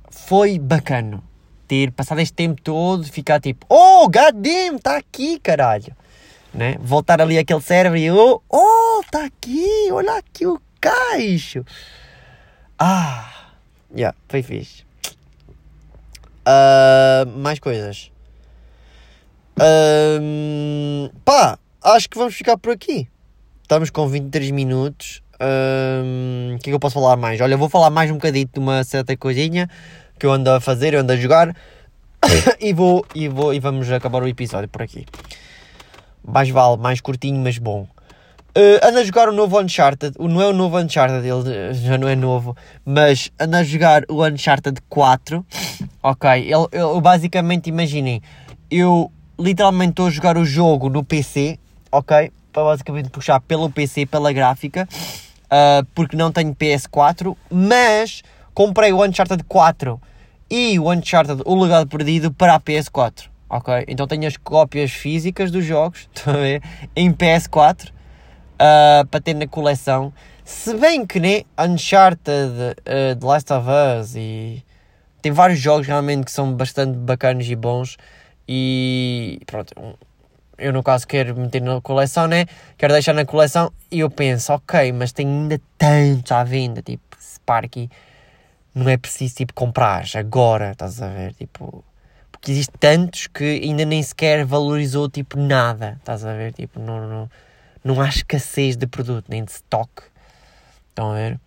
foi 0.09 0.57
bacana 0.57 1.21
ter 1.67 1.91
passado 1.91 2.19
este 2.19 2.33
tempo 2.33 2.61
todo, 2.61 3.03
ficar 3.05 3.39
tipo, 3.39 3.65
oh, 3.69 4.09
goddamn, 4.09 4.75
está 4.75 4.97
aqui, 4.97 5.39
caralho 5.39 5.95
né? 6.53 6.75
Voltar 6.79 7.21
ali 7.21 7.37
aquele 7.37 7.61
cérebro 7.61 7.97
e 7.97 8.11
oh, 8.11 8.41
oh, 8.49 9.01
tá 9.09 9.25
aqui, 9.25 9.89
olha 9.91 10.17
aqui 10.17 10.45
o 10.45 10.59
caixo. 10.79 11.63
Ah, 12.77 13.51
yeah, 13.95 14.15
foi 14.27 14.41
fixe. 14.41 14.83
Uh, 16.41 17.29
mais 17.37 17.59
coisas. 17.59 18.11
Uh, 19.57 21.09
pá, 21.23 21.59
acho 21.83 22.09
que 22.09 22.17
vamos 22.17 22.33
ficar 22.33 22.57
por 22.57 22.73
aqui. 22.73 23.07
Estamos 23.61 23.89
com 23.89 24.07
23 24.07 24.51
minutos. 24.51 25.21
O 25.39 26.55
uh, 26.55 26.59
que 26.59 26.69
é 26.69 26.71
que 26.71 26.75
eu 26.75 26.79
posso 26.79 26.95
falar 26.95 27.15
mais? 27.15 27.39
Olha, 27.39 27.55
vou 27.57 27.69
falar 27.69 27.89
mais 27.89 28.09
um 28.11 28.15
bocadinho 28.15 28.49
de 28.51 28.59
uma 28.59 28.83
certa 28.83 29.15
coisinha 29.15 29.69
que 30.19 30.25
eu 30.25 30.31
ando 30.31 30.49
a 30.51 30.59
fazer, 30.59 30.93
eu 30.93 31.01
ando 31.01 31.13
a 31.13 31.15
jogar. 31.15 31.55
e, 32.59 32.73
vou, 32.73 33.05
e, 33.15 33.27
vou, 33.27 33.53
e 33.53 33.59
vamos 33.59 33.91
acabar 33.91 34.21
o 34.21 34.27
episódio 34.27 34.69
por 34.69 34.81
aqui 34.81 35.05
mais 36.23 36.49
vale, 36.49 36.77
mais 36.77 37.01
curtinho, 37.01 37.39
mas 37.41 37.57
bom. 37.57 37.87
Uh, 38.57 38.85
anda 38.85 38.99
a 38.99 39.03
jogar 39.05 39.29
o 39.29 39.31
novo 39.31 39.57
Uncharted, 39.61 40.17
não 40.19 40.41
é 40.41 40.47
o 40.47 40.51
novo 40.51 40.77
Uncharted, 40.77 41.25
ele 41.25 41.73
já 41.73 41.97
não 41.97 42.05
é 42.05 42.17
novo, 42.17 42.55
mas 42.83 43.31
anda 43.39 43.59
a 43.59 43.63
jogar 43.63 44.03
o 44.09 44.25
Uncharted 44.25 44.77
4, 44.89 45.45
ok, 46.03 46.29
ele, 46.51 47.01
basicamente, 47.01 47.67
imaginem, 47.69 48.21
eu 48.69 49.09
literalmente 49.39 49.91
estou 49.91 50.07
a 50.07 50.09
jogar 50.09 50.37
o 50.37 50.43
jogo 50.43 50.89
no 50.89 51.01
PC, 51.01 51.57
ok, 51.89 52.29
para 52.51 52.63
basicamente 52.63 53.09
puxar 53.09 53.39
pelo 53.39 53.69
PC, 53.69 54.05
pela 54.05 54.33
gráfica, 54.33 54.85
uh, 55.45 55.85
porque 55.95 56.17
não 56.17 56.29
tenho 56.29 56.53
PS4, 56.53 57.33
mas 57.49 58.21
comprei 58.53 58.91
o 58.91 59.01
Uncharted 59.01 59.45
4 59.45 59.97
e 60.49 60.77
o 60.77 60.91
Uncharted, 60.91 61.41
o 61.45 61.55
legado 61.55 61.87
perdido, 61.87 62.33
para 62.33 62.55
a 62.55 62.59
PS4 62.59 63.30
ok? 63.51 63.85
Então 63.87 64.07
tenho 64.07 64.25
as 64.25 64.37
cópias 64.37 64.91
físicas 64.91 65.51
dos 65.51 65.65
jogos? 65.65 66.09
Em 66.95 67.11
PS4, 67.11 67.89
uh, 67.89 67.91
ah, 68.57 69.05
para 69.11 69.19
ter 69.19 69.33
na 69.33 69.45
coleção. 69.45 70.13
Se 70.45 70.73
bem 70.75 71.05
que 71.05 71.19
nem 71.19 71.45
Uncharted, 71.59 72.51
uh, 72.79 73.15
The 73.19 73.25
Last 73.25 73.53
of 73.53 73.67
Us 73.69 74.15
e 74.15 74.63
tem 75.21 75.31
vários 75.31 75.59
jogos 75.59 75.85
realmente 75.85 76.25
que 76.25 76.31
são 76.31 76.53
bastante 76.53 76.97
bacanas 76.97 77.47
e 77.47 77.55
bons 77.55 77.97
e 78.47 79.39
pronto, 79.45 79.73
eu 80.57 80.73
no 80.73 80.81
caso 80.81 81.07
quero 81.07 81.35
meter 81.35 81.61
na 81.61 81.79
coleção, 81.81 82.27
né? 82.27 82.45
Quero 82.77 82.93
deixar 82.93 83.13
na 83.13 83.25
coleção 83.25 83.71
e 83.91 83.99
eu 83.99 84.09
penso, 84.09 84.53
ok, 84.53 84.91
mas 84.93 85.11
tem 85.11 85.27
ainda 85.27 85.61
tantos 85.77 86.31
à 86.31 86.43
venda, 86.43 86.81
tipo, 86.81 87.17
Sparky, 87.19 87.89
não 88.73 88.89
é 88.89 88.97
preciso 88.97 89.35
tipo 89.35 89.53
comprar 89.53 90.05
agora, 90.15 90.71
estás 90.71 91.01
a 91.01 91.07
ver? 91.07 91.33
Tipo, 91.33 91.83
porque 92.41 92.53
existe 92.53 92.73
tantos 92.79 93.27
que 93.27 93.61
ainda 93.63 93.85
nem 93.85 94.01
sequer 94.01 94.43
valorizou 94.43 95.07
tipo 95.07 95.37
nada, 95.39 95.97
estás 95.99 96.25
a 96.25 96.33
ver? 96.33 96.51
Tipo, 96.53 96.79
não, 96.79 97.07
não, 97.07 97.29
não 97.83 98.01
há 98.01 98.09
escassez 98.09 98.75
de 98.75 98.87
produto, 98.87 99.25
nem 99.29 99.45
de 99.45 99.51
stock. 99.51 99.91
Estão 100.89 101.11
a 101.11 101.15
ver? 101.15 101.39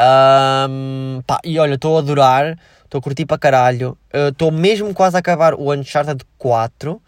Um, 0.00 1.20
pá, 1.26 1.38
e 1.44 1.58
olha, 1.58 1.74
estou 1.74 1.96
a 1.96 2.00
adorar, 2.00 2.58
estou 2.82 2.98
a 2.98 3.02
curtir 3.02 3.26
para 3.26 3.36
caralho. 3.36 3.98
Estou 4.10 4.48
uh, 4.48 4.52
mesmo 4.52 4.94
quase 4.94 5.16
a 5.16 5.18
acabar 5.18 5.52
o 5.52 5.70
Uncharted 5.70 6.24
4. 6.38 7.02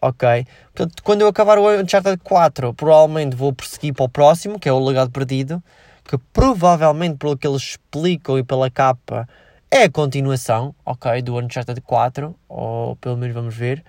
Ok? 0.00 0.46
Portanto, 0.72 1.02
quando 1.02 1.22
eu 1.22 1.26
acabar 1.26 1.58
o 1.58 1.68
Uncharted 1.68 2.18
4, 2.22 2.72
provavelmente 2.74 3.34
vou 3.34 3.52
prosseguir 3.52 3.94
para 3.94 4.04
o 4.04 4.08
próximo, 4.08 4.60
que 4.60 4.68
é 4.68 4.72
o 4.72 4.78
Legado 4.78 5.10
Perdido. 5.10 5.60
Que 6.04 6.16
provavelmente, 6.32 7.16
pelo 7.16 7.36
que 7.36 7.48
eles 7.48 7.62
explicam 7.62 8.38
e 8.38 8.44
pela 8.44 8.70
capa, 8.70 9.28
é 9.72 9.84
a 9.84 9.90
continuação, 9.90 10.74
ok, 10.84 11.22
do 11.22 11.38
Uncharted 11.38 11.80
4, 11.80 12.36
ou 12.46 12.94
pelo 12.96 13.16
menos 13.16 13.34
vamos 13.34 13.56
ver. 13.56 13.82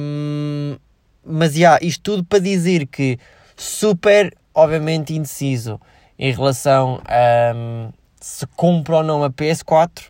Um, 0.00 0.78
mas, 1.22 1.54
yeah, 1.54 1.78
isto 1.84 2.02
tudo 2.02 2.24
para 2.24 2.38
dizer 2.38 2.86
que 2.86 3.18
super, 3.54 4.34
obviamente, 4.54 5.14
indeciso 5.14 5.78
em 6.18 6.32
relação 6.32 7.02
a 7.04 7.54
um, 7.54 7.92
se 8.18 8.46
compro 8.56 8.96
ou 8.96 9.02
não 9.02 9.22
a 9.22 9.28
PS4, 9.28 10.04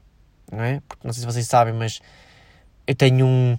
não 0.52 0.62
é? 0.62 0.80
Porque 0.86 1.04
não 1.04 1.12
sei 1.12 1.22
se 1.22 1.26
vocês 1.26 1.48
sabem, 1.48 1.74
mas 1.74 2.00
eu 2.86 2.94
tenho 2.94 3.26
um, 3.26 3.58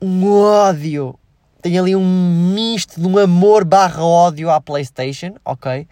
um 0.00 0.30
ódio, 0.30 1.18
tenho 1.60 1.82
ali 1.82 1.96
um 1.96 2.52
misto 2.54 3.00
de 3.00 3.06
um 3.08 3.18
amor 3.18 3.64
barra 3.64 4.04
ódio 4.04 4.48
à 4.48 4.60
PlayStation, 4.60 5.34
ok? 5.44 5.88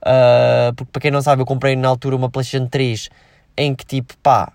Uh, 0.00 0.72
porque 0.74 0.90
para 0.90 1.02
quem 1.02 1.10
não 1.10 1.20
sabe, 1.20 1.42
eu 1.42 1.46
comprei 1.46 1.76
na 1.76 1.88
altura 1.88 2.16
uma 2.16 2.30
PlayStation 2.30 2.66
3 2.66 3.10
em 3.58 3.74
que 3.74 3.84
tipo, 3.84 4.16
pá, 4.22 4.52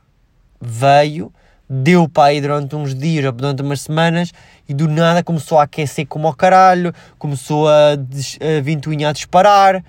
veio, 0.60 1.32
deu 1.70 2.08
para 2.08 2.30
aí 2.30 2.40
durante 2.40 2.74
uns 2.76 2.96
dias, 2.96 3.32
durante 3.34 3.62
umas 3.62 3.82
semanas 3.82 4.32
e 4.68 4.74
do 4.74 4.88
nada 4.88 5.22
começou 5.22 5.60
a 5.60 5.64
aquecer 5.64 6.08
como 6.08 6.26
ao 6.26 6.34
caralho, 6.34 6.94
começou 7.20 7.68
a, 7.68 7.96
des, 7.96 8.40
a 8.42 8.62
ventoinha 8.62 9.10
a 9.10 9.12
disparar. 9.12 9.84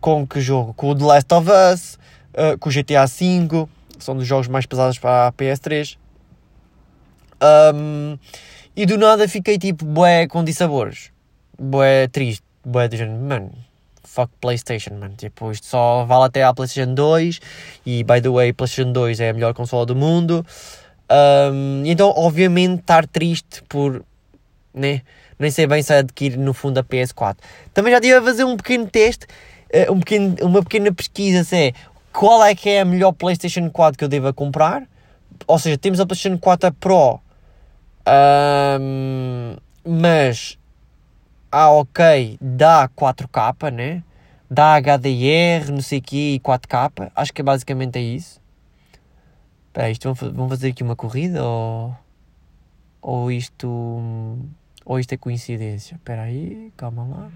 Com 0.00 0.26
que 0.26 0.40
jogo? 0.40 0.72
Com 0.74 0.90
o 0.90 0.94
The 0.94 1.04
Last 1.04 1.34
of 1.34 1.48
Us, 1.50 1.98
uh, 2.32 2.56
com 2.58 2.70
o 2.70 2.72
GTA 2.72 3.04
V, 3.04 3.68
são 3.98 4.16
dos 4.16 4.26
jogos 4.26 4.48
mais 4.48 4.64
pesados 4.64 4.98
para 4.98 5.26
a 5.26 5.32
PS3. 5.32 5.98
Um, 7.74 8.16
e 8.76 8.86
do 8.86 8.96
nada 8.96 9.28
fiquei 9.28 9.58
tipo, 9.58 9.84
bué, 9.84 10.26
com 10.26 10.42
dissabores. 10.44 11.10
Bué 11.58 12.06
triste, 12.08 12.44
bué 12.64 12.88
de 12.88 12.96
género, 12.96 13.20
mano, 13.20 13.52
fuck 14.10 14.30
PlayStation, 14.40 14.94
mano. 14.94 15.14
Tipo, 15.16 15.52
isto 15.52 15.66
só 15.66 16.04
vale 16.04 16.24
até 16.24 16.42
à 16.42 16.52
PlayStation 16.52 16.94
2 16.94 17.40
e, 17.86 18.02
by 18.02 18.20
the 18.20 18.28
way, 18.28 18.52
PlayStation 18.52 18.92
2 18.92 19.20
é 19.20 19.30
a 19.30 19.32
melhor 19.32 19.54
consola 19.54 19.86
do 19.86 19.94
mundo. 19.94 20.44
Um, 21.10 21.82
então, 21.86 22.12
obviamente, 22.16 22.80
estar 22.80 23.06
triste 23.06 23.62
por, 23.68 24.04
né? 24.74 25.02
Nem 25.38 25.50
sei 25.50 25.66
bem 25.66 25.82
se 25.82 25.92
adquirir 25.92 26.36
no 26.36 26.52
fundo 26.52 26.78
a 26.78 26.84
PS4. 26.84 27.36
Também 27.72 27.92
já 27.92 27.98
estive 27.98 28.16
a 28.16 28.22
fazer 28.22 28.44
um 28.44 28.56
pequeno 28.56 28.86
teste, 28.86 29.26
uh, 29.88 29.92
um 29.92 30.00
pequeno, 30.00 30.36
uma 30.42 30.62
pequena 30.62 30.92
pesquisa, 30.92 31.44
se 31.44 31.56
é 31.56 31.72
qual 32.12 32.44
é 32.44 32.54
que 32.54 32.68
é 32.68 32.80
a 32.80 32.84
melhor 32.84 33.12
PlayStation 33.12 33.70
4 33.70 33.96
que 33.96 34.04
eu 34.04 34.08
devo 34.08 34.32
comprar. 34.34 34.82
Ou 35.46 35.58
seja, 35.58 35.78
temos 35.78 36.00
a 36.00 36.06
PlayStation 36.06 36.38
4 36.38 36.72
Pro, 36.74 37.20
um, 38.06 39.56
mas 39.84 40.58
ah, 41.50 41.70
ok, 41.70 42.38
dá 42.40 42.88
4K, 42.88 43.72
né? 43.72 44.04
Dá 44.48 44.76
HDR, 44.76 45.70
não 45.72 45.80
sei 45.80 45.98
o 45.98 46.02
quê, 46.02 46.34
e 46.34 46.40
4K. 46.40 47.10
Acho 47.14 47.32
que 47.32 47.42
basicamente 47.42 47.98
é 47.98 48.02
isso. 48.02 48.40
Espera, 49.68 49.90
isto 49.90 50.12
vão 50.14 50.48
fazer 50.48 50.70
aqui 50.70 50.82
uma 50.82 50.96
corrida 50.96 51.44
ou... 51.44 51.96
Ou 53.02 53.32
isto... 53.32 53.68
Ou 54.84 54.98
isto 54.98 55.12
é 55.12 55.16
coincidência? 55.16 55.94
Espera 55.94 56.22
aí, 56.22 56.72
calma 56.76 57.04
lá. 57.04 57.30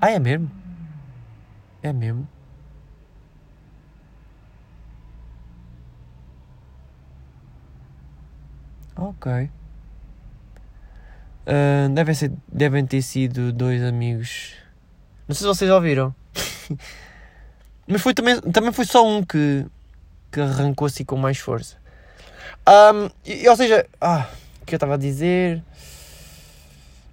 Ah, 0.00 0.10
é 0.10 0.18
mesmo? 0.18 0.50
É 1.82 1.92
mesmo? 1.92 2.28
Ok. 8.96 9.50
Uh, 11.46 11.88
devem, 11.94 12.14
ser, 12.14 12.32
devem 12.50 12.84
ter 12.84 13.02
sido 13.02 13.52
dois 13.52 13.82
amigos. 13.82 14.54
Não 15.28 15.34
sei 15.34 15.42
se 15.42 15.54
vocês 15.54 15.70
ouviram. 15.70 16.14
Mas 17.86 18.02
foi 18.02 18.12
também, 18.12 18.40
também 18.40 18.72
foi 18.72 18.84
só 18.84 19.06
um 19.06 19.22
que, 19.22 19.64
que 20.32 20.40
arrancou 20.40 20.86
assim 20.86 21.04
com 21.04 21.16
mais 21.16 21.38
força. 21.38 21.76
Um, 22.68 23.08
e, 23.24 23.48
ou 23.48 23.56
seja, 23.56 23.86
ah, 24.00 24.26
o 24.60 24.66
que 24.66 24.74
eu 24.74 24.76
estava 24.76 24.94
a 24.94 24.96
dizer? 24.96 25.62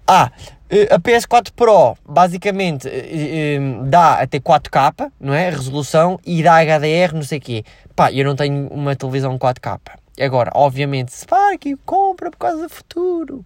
Ah, 0.06 0.30
eh, 0.68 0.88
a 0.90 0.98
PS4 0.98 1.52
Pro 1.54 1.96
basicamente 2.06 2.88
eh, 2.88 3.56
eh, 3.56 3.58
dá 3.84 4.14
até 4.20 4.40
4K, 4.40 5.10
não 5.20 5.32
é? 5.32 5.48
Resolução 5.48 6.18
e 6.26 6.42
dá 6.42 6.58
HDR, 6.62 7.14
não 7.14 7.22
sei 7.22 7.38
o 7.38 7.40
quê. 7.40 7.64
Pá, 7.94 8.12
eu 8.12 8.24
não 8.24 8.34
tenho 8.34 8.66
uma 8.68 8.96
televisão 8.96 9.38
4K. 9.38 9.78
Agora, 10.20 10.50
obviamente, 10.54 11.12
se 11.12 11.26
que 11.60 11.76
compra 11.86 12.30
por 12.30 12.38
causa 12.38 12.62
do 12.64 12.68
futuro. 12.68 13.44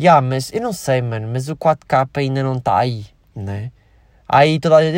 Yeah, 0.00 0.20
mas 0.20 0.52
eu 0.52 0.60
não 0.60 0.72
sei, 0.72 1.02
mano, 1.02 1.26
mas 1.26 1.48
o 1.48 1.56
4K 1.56 2.08
ainda 2.18 2.40
não 2.40 2.56
está 2.56 2.78
aí, 2.78 3.04
né? 3.34 3.72
Aí 4.28 4.60
toda 4.60 4.76
a 4.76 4.82
gente, 4.82 4.96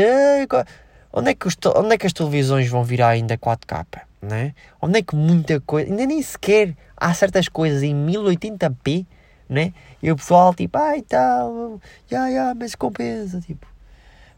onde 1.10 1.30
é, 1.30 1.34
que 1.34 1.48
os, 1.48 1.56
onde 1.74 1.94
é 1.94 1.98
que 1.98 2.06
as 2.06 2.12
televisões 2.12 2.68
vão 2.68 2.84
virar 2.84 3.08
ainda 3.08 3.38
4K, 3.38 3.86
né? 4.20 4.54
Onde 4.80 4.98
é 4.98 5.02
que 5.02 5.16
muita 5.16 5.58
coisa, 5.60 5.88
ainda 5.88 6.04
nem 6.04 6.20
sequer 6.20 6.76
há 6.94 7.14
certas 7.14 7.48
coisas 7.48 7.82
em 7.82 7.94
1080p, 7.94 9.06
né? 9.48 9.72
E 10.02 10.12
o 10.12 10.16
pessoal 10.16 10.54
tipo, 10.54 10.76
ai 10.76 11.00
tal, 11.00 11.80
já, 12.06 12.30
já, 12.30 12.54
mas 12.54 12.74
compensa, 12.74 13.40
tipo. 13.40 13.66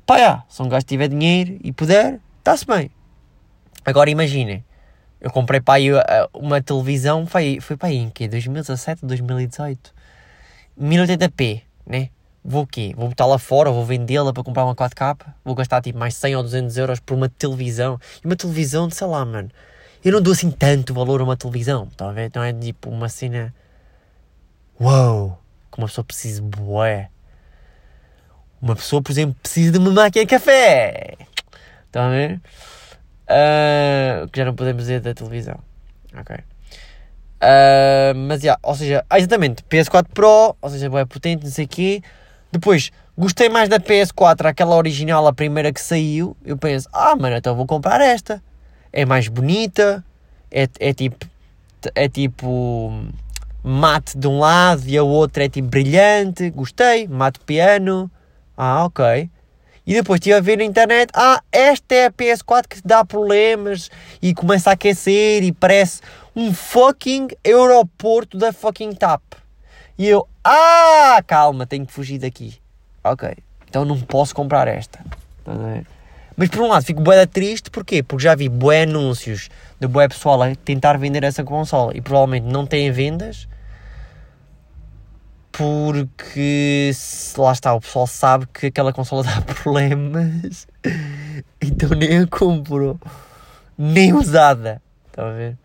Pá, 0.07 0.19
já, 0.19 0.45
se 0.49 0.63
um 0.63 0.69
gajo 0.69 0.87
tiver 0.87 1.09
dinheiro 1.09 1.59
e 1.65 1.73
puder, 1.73 2.21
está-se 2.39 2.65
bem. 2.67 2.89
Agora 3.85 4.11
imaginem, 4.11 4.65
eu 5.21 5.31
comprei 5.33 5.61
para 5.61 5.75
aí 5.75 5.89
uma 6.33 6.63
televisão, 6.63 7.27
foi, 7.27 7.59
foi 7.61 7.77
para 7.77 7.89
aí 7.89 7.97
em 7.97 8.11
que? 8.11 8.29
2017, 8.29 9.05
2018? 9.05 10.02
1080p, 10.81 11.63
né? 11.87 12.11
Vou 12.45 12.65
o 12.65 12.67
quê? 12.67 12.93
Vou 12.97 13.09
botar 13.09 13.27
lá 13.27 13.39
fora, 13.39 13.71
vou 13.71 13.85
vendê-la 13.85 14.33
para 14.33 14.43
comprar 14.43 14.65
uma 14.65 14.75
4K? 14.75 15.17
Vou 15.45 15.55
gastar 15.55 15.81
tipo 15.81 15.99
mais 15.99 16.15
100 16.17 16.37
ou 16.37 16.43
200 16.43 16.77
euros 16.77 17.01
por 17.01 17.15
uma 17.15 17.29
televisão? 17.29 18.01
E 18.23 18.27
uma 18.27 18.35
televisão, 18.35 18.91
sei 18.91 19.07
lá, 19.07 19.25
mano. 19.25 19.49
Eu 20.05 20.13
não 20.13 20.21
dou 20.21 20.33
assim 20.33 20.51
tanto 20.51 20.93
valor 20.93 21.21
a 21.21 21.25
uma 21.25 21.37
televisão, 21.37 21.87
tá 21.97 22.09
a 22.09 22.13
ver? 22.13 22.27
Então 22.27 22.43
é 22.43 22.53
tipo 22.53 22.91
uma 22.91 23.09
cena. 23.09 23.55
Uou! 24.81 25.39
Que 25.71 25.79
uma 25.79 25.87
pessoa 25.87 26.05
precisa, 26.05 26.43
bué. 26.43 27.09
Uma 28.61 28.75
pessoa, 28.75 29.01
por 29.01 29.13
exemplo, 29.13 29.37
precisa 29.41 29.71
de 29.71 29.79
uma 29.79 29.91
máquina 29.91 30.25
de 30.25 30.31
café. 30.31 31.17
Estão 31.87 32.03
a 32.03 32.11
ver? 32.11 32.41
Uh, 33.29 34.29
que 34.29 34.39
já 34.39 34.45
não 34.45 34.55
podemos 34.55 34.83
dizer 34.83 35.01
da 35.01 35.15
televisão. 35.15 35.59
Ok. 36.19 36.37
Uh, 37.43 38.15
mas, 38.15 38.43
yeah, 38.43 38.59
ou 38.63 38.75
seja, 38.75 39.05
ah, 39.11 39.19
exatamente, 39.19 39.65
PS4 39.65 40.07
Pro, 40.15 40.57
ou 40.63 40.71
seja, 40.71 40.87
é 40.87 41.05
potente, 41.05 41.43
não 41.43 41.51
sei 41.51 41.65
o 41.65 41.69
quê. 41.69 42.03
Depois, 42.53 42.93
gostei 43.19 43.49
mais 43.49 43.69
da 43.69 43.81
PS4, 43.81 44.47
aquela 44.47 44.77
original, 44.77 45.27
a 45.27 45.33
primeira 45.33 45.73
que 45.73 45.81
saiu. 45.81 46.37
Eu 46.45 46.57
penso, 46.57 46.89
ah, 46.93 47.17
mano, 47.17 47.37
então 47.37 47.57
vou 47.57 47.67
comprar 47.67 48.01
esta. 48.01 48.41
É 48.93 49.05
mais 49.05 49.27
bonita, 49.27 50.05
é, 50.51 50.69
é 50.79 50.93
tipo, 50.93 51.27
é 51.95 52.09
tipo 52.09 52.93
mate 53.65 54.19
de 54.19 54.27
um 54.27 54.39
lado 54.39 54.83
e 54.87 54.97
a 54.99 55.03
outra 55.03 55.45
é 55.45 55.49
tipo 55.49 55.69
brilhante. 55.69 56.51
Gostei, 56.51 57.09
mate 57.09 57.41
piano. 57.41 58.11
Ah, 58.57 58.85
ok. 58.85 59.29
E 59.87 59.95
depois 59.95 60.19
estive 60.19 60.37
a 60.37 60.41
ver 60.41 60.59
na 60.59 60.65
internet, 60.65 61.11
ah, 61.15 61.43
esta 61.51 61.95
é 61.95 62.07
a 62.07 62.11
PS4 62.11 62.69
que 62.69 62.81
dá 62.85 63.05
problemas 63.05 63.91
e 64.21 64.33
começa 64.33 64.71
a 64.71 64.75
aquecer 64.75 65.43
e 65.43 65.51
parece 65.51 66.01
um 66.37 66.55
fucking 66.55 67.29
aeroporto 67.45 68.39
da 68.39 68.53
fucking 68.53 68.93
TAP. 68.93 69.23
E 69.99 70.09
eu, 70.09 70.27
ah, 70.45 71.23
calma, 71.27 71.67
tenho 71.67 71.85
que 71.85 71.93
fugir 71.93 72.19
daqui. 72.19 72.55
Ok, 73.03 73.37
então 73.69 73.85
não 73.85 74.01
posso 74.01 74.35
comprar 74.35 74.69
esta. 74.69 75.01
Mas 76.37 76.49
por 76.49 76.61
um 76.61 76.69
lado 76.69 76.85
fico 76.85 77.01
bué 77.01 77.27
triste, 77.27 77.71
porquê? 77.71 78.03
Porque 78.03 78.25
já 78.25 78.35
vi 78.35 78.49
bué 78.49 78.83
anúncios 78.83 79.49
de 79.81 79.89
bué 79.89 80.09
pessoal 80.09 80.43
a 80.43 80.55
tentar 80.55 80.97
vender 80.97 81.25
essa 81.25 81.43
consola 81.43 81.97
e 81.97 82.01
provavelmente 82.01 82.47
não 82.47 82.65
têm 82.65 82.91
vendas 82.93 83.49
porque 85.53 86.91
lá 87.37 87.53
está, 87.53 87.75
o 87.75 87.81
pessoal 87.81 88.07
sabe 88.07 88.47
que 88.47 88.67
aquela 88.67 88.93
consola 88.93 89.23
dá 89.25 89.41
problemas 89.43 90.67
então 91.61 91.91
nem 91.91 92.19
a 92.19 92.27
compro 92.27 92.99
nem 93.79 94.13
usada. 94.13 94.83
Estão 95.07 95.27
a 95.27 95.33
ver? 95.33 95.59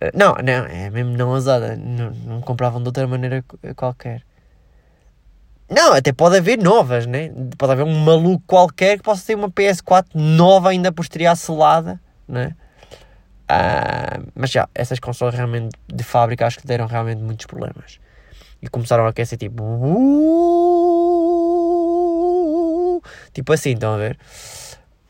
Eh, 0.00 0.10
não, 0.14 0.34
não, 0.34 0.66
é 0.66 0.90
mesmo 0.90 1.16
não 1.16 1.30
usada. 1.32 1.76
Não, 1.76 2.10
não 2.10 2.40
compravam 2.40 2.80
de 2.80 2.88
outra 2.88 3.06
maneira 3.06 3.44
qualquer. 3.74 4.22
Não, 5.68 5.94
até 5.94 6.12
pode 6.12 6.36
haver 6.36 6.58
novas, 6.58 7.06
né? 7.06 7.32
Pode 7.56 7.72
haver 7.72 7.84
um 7.84 8.04
maluco 8.04 8.42
qualquer 8.46 8.98
que 8.98 9.02
possa 9.02 9.26
ter 9.26 9.34
uma 9.34 9.50
PS4 9.50 10.08
nova 10.14 10.70
ainda 10.70 10.92
por 10.92 11.02
estrear 11.02 11.34
selada, 11.36 12.00
né? 12.28 12.54
Ah, 13.48 14.20
mas 14.34 14.50
já, 14.50 14.68
essas 14.74 14.98
consolas 14.98 15.34
realmente 15.34 15.70
de 15.92 16.04
fábrica 16.04 16.46
acho 16.46 16.58
que 16.58 16.66
deram 16.66 16.86
realmente 16.86 17.22
muitos 17.22 17.46
problemas. 17.46 17.98
E 18.62 18.68
começaram 18.68 19.04
a 19.04 19.08
aquecer 19.08 19.36
tipo. 19.36 19.62
Tipo 23.32 23.52
assim, 23.52 23.72
estão 23.72 23.94
a 23.94 23.98
ver? 23.98 24.18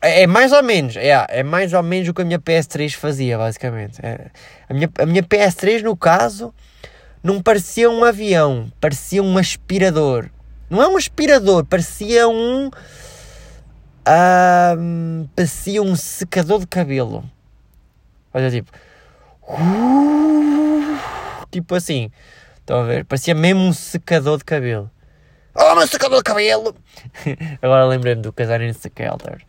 É, 0.00 0.22
é, 0.22 0.26
mais 0.26 0.50
ou 0.50 0.62
menos, 0.64 0.96
é, 0.96 1.26
é 1.28 1.42
mais 1.44 1.72
ou 1.72 1.82
menos 1.82 2.08
o 2.08 2.14
que 2.14 2.22
a 2.22 2.24
minha 2.24 2.38
PS3 2.38 2.92
fazia, 2.94 3.38
basicamente. 3.38 4.00
É, 4.04 4.30
a, 4.68 4.74
minha, 4.74 4.90
a 4.98 5.06
minha 5.06 5.22
PS3, 5.22 5.82
no 5.82 5.96
caso, 5.96 6.52
não 7.22 7.40
parecia 7.40 7.88
um 7.88 8.02
avião, 8.02 8.72
parecia 8.80 9.22
um 9.22 9.38
aspirador. 9.38 10.28
Não 10.68 10.82
é 10.82 10.88
um 10.88 10.96
aspirador, 10.96 11.64
parecia 11.64 12.26
um. 12.26 12.68
Parecia 15.36 15.80
um 15.80 15.94
secador 15.94 16.58
de 16.60 16.66
cabelo. 16.66 17.22
Olha, 18.34 18.50
tipo. 18.50 18.72
Uh, 19.42 20.96
tipo 21.50 21.74
assim. 21.76 22.10
Estão 22.62 22.80
a 22.80 22.84
ver? 22.84 23.04
Parecia 23.04 23.34
mesmo 23.34 23.60
um 23.60 23.72
secador 23.72 24.38
de 24.38 24.44
cabelo. 24.44 24.88
Oh, 25.52 25.74
meu 25.74 25.86
secador 25.86 26.18
de 26.18 26.24
cabelo! 26.24 26.76
Agora 27.60 27.84
lembrei-me 27.86 28.22
do 28.22 28.32
casar 28.32 28.60
em 28.60 28.72
Sakelter. 28.72 29.42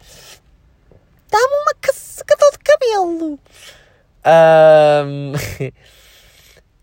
Dá-me 1.32 1.56
uma 1.62 1.94
secador 1.94 2.52
de 2.52 2.58
cabelo! 2.58 3.40
Um... 4.26 5.34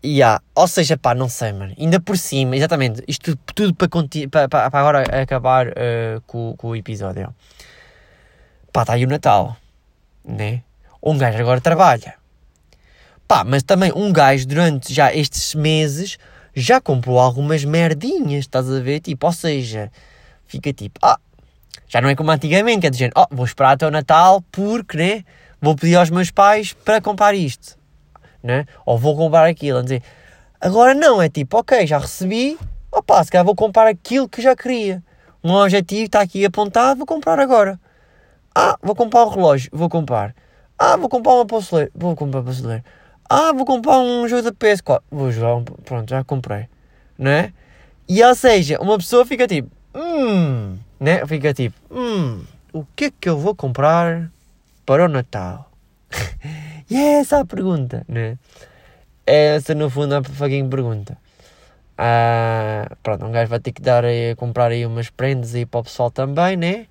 yeah. 0.05 0.41
Ou 0.55 0.67
seja, 0.69 0.97
pá, 0.97 1.13
não 1.13 1.27
sei, 1.27 1.51
mano. 1.51 1.75
Ainda 1.77 1.99
por 1.99 2.17
cima, 2.17 2.55
exatamente, 2.55 3.03
isto 3.07 3.35
tudo 3.53 3.75
para, 3.75 3.89
para, 3.89 4.47
para, 4.47 4.71
para 4.71 4.79
agora 4.79 5.21
acabar 5.21 5.67
uh, 5.67 6.21
com, 6.25 6.55
com 6.55 6.69
o 6.69 6.75
episódio. 6.77 7.35
Pá, 8.71 8.83
está 8.83 8.93
aí 8.93 9.03
o 9.03 9.09
Natal, 9.09 9.57
né? 10.23 10.63
Um 11.03 11.17
gajo 11.17 11.39
agora 11.39 11.59
trabalha. 11.59 12.20
Pá, 13.31 13.45
mas 13.45 13.63
também 13.63 13.93
um 13.95 14.11
gajo 14.11 14.45
durante 14.45 14.93
já 14.93 15.15
estes 15.15 15.55
meses 15.55 16.17
já 16.53 16.81
comprou 16.81 17.17
algumas 17.17 17.63
merdinhas, 17.63 18.41
estás 18.41 18.69
a 18.69 18.81
ver? 18.81 18.99
Tipo, 18.99 19.27
ou 19.27 19.31
seja, 19.31 19.89
fica 20.45 20.73
tipo, 20.73 20.99
ah, 21.01 21.17
já 21.87 22.01
não 22.01 22.09
é 22.09 22.15
como 22.17 22.29
antigamente, 22.29 22.81
quer 22.81 22.89
dizer, 22.89 23.09
oh, 23.15 23.25
vou 23.31 23.45
esperar 23.45 23.71
até 23.71 23.87
o 23.87 23.89
Natal 23.89 24.43
porque, 24.51 24.97
né? 24.97 25.23
Vou 25.61 25.77
pedir 25.77 25.95
aos 25.95 26.09
meus 26.09 26.29
pais 26.29 26.73
para 26.73 26.99
comprar 26.99 27.33
isto, 27.33 27.77
né? 28.43 28.65
Ou 28.85 28.97
vou 28.97 29.15
comprar 29.15 29.47
aquilo, 29.47 29.81
dizer, 29.81 30.03
agora 30.59 30.93
não, 30.93 31.21
é 31.21 31.29
tipo, 31.29 31.57
ok, 31.57 31.87
já 31.87 31.99
recebi, 31.99 32.59
opá, 32.91 33.23
se 33.23 33.31
calhar 33.31 33.45
vou 33.45 33.55
comprar 33.55 33.87
aquilo 33.87 34.27
que 34.27 34.41
já 34.41 34.57
queria. 34.57 35.01
Um 35.41 35.53
objetivo 35.53 36.03
está 36.03 36.19
aqui 36.19 36.43
apontado, 36.43 36.97
vou 36.97 37.07
comprar 37.07 37.39
agora. 37.39 37.79
Ah, 38.53 38.77
vou 38.83 38.93
comprar 38.93 39.23
um 39.25 39.29
relógio, 39.29 39.69
vou 39.71 39.87
comprar. 39.87 40.35
Ah, 40.77 40.97
vou 40.97 41.07
comprar 41.07 41.31
uma 41.31 41.45
pulseira, 41.45 41.89
vou 41.95 42.13
comprar 42.13 42.39
uma 42.39 42.45
pulseira. 42.45 42.83
Ah, 43.33 43.53
vou 43.53 43.63
comprar 43.65 43.97
um 43.99 44.27
jogo 44.27 44.41
da 44.41 44.51
PS4. 44.51 45.01
Vou 45.09 45.31
jogar 45.31 45.55
um. 45.55 45.63
Pronto, 45.63 46.09
já 46.09 46.21
comprei. 46.21 46.67
Né? 47.17 47.53
E 48.05 48.21
ou 48.21 48.35
seja, 48.35 48.77
uma 48.81 48.97
pessoa 48.97 49.25
fica 49.25 49.47
tipo. 49.47 49.71
Hum. 49.95 50.77
Né? 50.99 51.25
Fica 51.25 51.53
tipo. 51.53 51.73
Hum. 51.89 52.43
O 52.73 52.85
que 52.93 53.05
é 53.05 53.11
que 53.11 53.29
eu 53.29 53.37
vou 53.37 53.55
comprar 53.55 54.29
para 54.85 55.05
o 55.05 55.07
Natal? 55.07 55.71
e 56.91 56.97
é 56.97 57.21
essa 57.21 57.39
a 57.39 57.45
pergunta, 57.45 58.03
né? 58.05 58.37
É 59.25 59.55
essa 59.55 59.73
no 59.73 59.89
fundo 59.89 60.13
a 60.13 60.21
fucking 60.21 60.69
pergunta. 60.69 61.17
Ah, 61.97 62.91
pronto, 63.01 63.25
um 63.25 63.31
gajo 63.31 63.49
vai 63.49 63.61
ter 63.61 63.71
que 63.71 63.81
dar 63.81 64.03
aí, 64.03 64.35
comprar 64.35 64.71
aí 64.71 64.85
umas 64.85 65.09
prendas 65.09 65.55
aí 65.55 65.65
para 65.65 65.79
o 65.79 65.83
pessoal 65.85 66.11
também, 66.11 66.57
né? 66.57 66.85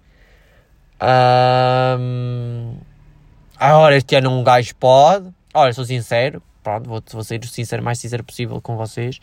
Ah, 0.98 1.98
agora 3.58 3.94
este 3.94 4.16
ano 4.16 4.30
um 4.30 4.42
gajo 4.42 4.74
pode 4.76 5.30
Olha, 5.52 5.72
sou 5.72 5.84
sincero, 5.84 6.40
pronto, 6.62 6.88
vou, 6.88 7.02
vou 7.10 7.24
ser 7.24 7.44
sincero, 7.44 7.82
mais 7.82 7.98
sincero 7.98 8.22
possível 8.22 8.60
com 8.60 8.76
vocês. 8.76 9.20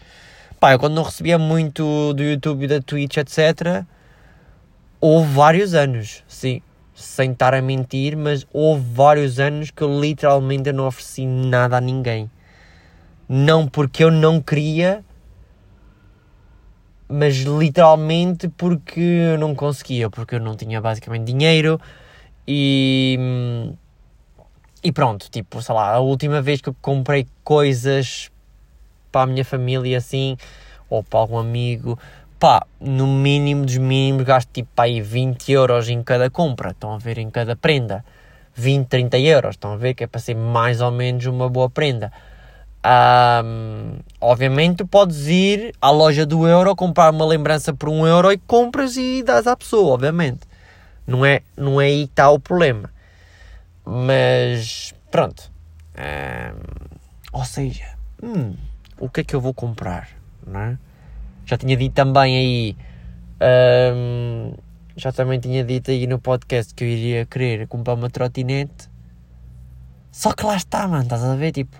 Pá, 0.59 0.73
eu 0.73 0.79
quando 0.79 0.95
não 0.95 1.03
recebia 1.03 1.37
muito 1.37 2.13
do 2.13 2.21
YouTube 2.21 2.67
da 2.67 2.81
Twitch, 2.81 3.15
etc., 3.15 3.85
houve 4.99 5.31
vários 5.31 5.73
anos, 5.73 6.25
sim, 6.27 6.61
sem 6.93 7.31
estar 7.31 7.53
a 7.53 7.61
mentir, 7.61 8.17
mas 8.17 8.45
houve 8.51 8.83
vários 8.93 9.39
anos 9.39 9.71
que 9.71 9.81
eu 9.81 10.01
literalmente 10.01 10.73
não 10.73 10.87
ofereci 10.87 11.25
nada 11.25 11.77
a 11.77 11.81
ninguém. 11.81 12.29
Não 13.29 13.65
porque 13.65 14.03
eu 14.03 14.11
não 14.11 14.41
queria, 14.41 15.05
mas 17.07 17.37
literalmente 17.37 18.49
porque 18.49 18.99
eu 18.99 19.37
não 19.37 19.55
conseguia, 19.55 20.09
porque 20.09 20.35
eu 20.35 20.41
não 20.41 20.57
tinha 20.57 20.81
basicamente 20.81 21.25
dinheiro 21.25 21.79
e 22.45 23.15
hum, 23.17 23.73
e 24.87 24.91
pronto, 24.93 25.29
tipo, 25.29 25.61
sei 25.61 25.75
lá, 25.75 25.95
a 25.95 25.99
última 25.99 26.41
vez 26.41 26.61
que 26.61 26.69
eu 26.69 26.75
comprei 26.81 27.27
coisas 27.43 28.31
para 29.11 29.23
a 29.23 29.25
minha 29.25 29.43
família 29.43 29.97
assim, 29.97 30.37
ou 30.89 31.03
para 31.03 31.19
algum 31.19 31.37
amigo, 31.37 31.99
pá, 32.39 32.65
no 32.79 33.05
mínimo 33.05 33.65
dos 33.65 33.75
mínimos 33.75 34.23
gasto 34.23 34.49
tipo 34.49 34.69
para 34.73 34.85
aí 34.85 35.01
20 35.01 35.51
euros 35.51 35.89
em 35.89 36.01
cada 36.01 36.29
compra, 36.29 36.69
estão 36.69 36.93
a 36.93 36.97
ver, 36.97 37.17
em 37.17 37.29
cada 37.29 37.53
prenda. 37.53 38.05
20, 38.55 38.87
30 38.87 39.19
euros, 39.19 39.55
estão 39.55 39.73
a 39.73 39.75
ver 39.75 39.93
que 39.93 40.05
é 40.05 40.07
para 40.07 40.21
ser 40.21 40.35
mais 40.35 40.79
ou 40.79 40.89
menos 40.89 41.25
uma 41.25 41.49
boa 41.49 41.69
prenda. 41.69 42.09
Um, 43.43 43.97
obviamente 44.21 44.77
tu 44.77 44.87
podes 44.87 45.27
ir 45.27 45.75
à 45.81 45.89
loja 45.89 46.25
do 46.25 46.47
euro 46.47 46.73
comprar 46.77 47.11
uma 47.11 47.25
lembrança 47.25 47.73
por 47.73 47.89
um 47.89 48.07
euro 48.07 48.31
e 48.31 48.37
compras 48.37 48.95
e 48.95 49.21
dás 49.21 49.47
à 49.47 49.57
pessoa, 49.57 49.95
obviamente. 49.95 50.47
Não 51.05 51.25
é, 51.25 51.41
não 51.57 51.81
é 51.81 51.87
aí 51.87 52.05
que 52.05 52.13
está 52.13 52.29
o 52.29 52.39
problema. 52.39 52.95
Mas 53.89 54.93
pronto. 55.09 55.49
Ou 57.31 57.45
seja, 57.45 57.97
hum, 58.21 58.53
o 58.99 59.09
que 59.09 59.21
é 59.21 59.23
que 59.23 59.33
eu 59.33 59.39
vou 59.39 59.53
comprar? 59.53 60.09
Não 60.45 60.59
é? 60.59 60.77
Já 61.45 61.57
tinha 61.57 61.77
dito 61.77 61.93
também 61.93 62.35
aí. 62.35 62.75
Já 64.97 65.11
também 65.11 65.39
tinha 65.39 65.63
dito 65.63 65.91
aí 65.91 66.05
no 66.05 66.19
podcast 66.19 66.73
que 66.73 66.83
eu 66.83 66.87
iria 66.87 67.25
querer 67.25 67.67
comprar 67.67 67.93
uma 67.93 68.09
trotinete. 68.09 68.89
Só 70.11 70.33
que 70.33 70.43
lá 70.43 70.57
está, 70.57 70.87
mano, 70.87 71.03
estás 71.03 71.23
a 71.23 71.35
ver? 71.35 71.51
Tipo, 71.51 71.77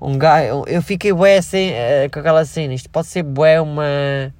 um 0.00 0.18
gajo. 0.18 0.64
Eu 0.66 0.82
fiquei 0.82 1.12
bué 1.12 1.38
assim, 1.38 1.70
uh, 1.70 2.10
com 2.12 2.20
aquela 2.20 2.44
cena. 2.44 2.74
Isto 2.74 2.90
pode 2.90 3.06
ser 3.06 3.22
bué 3.22 3.60
uma. 3.60 4.32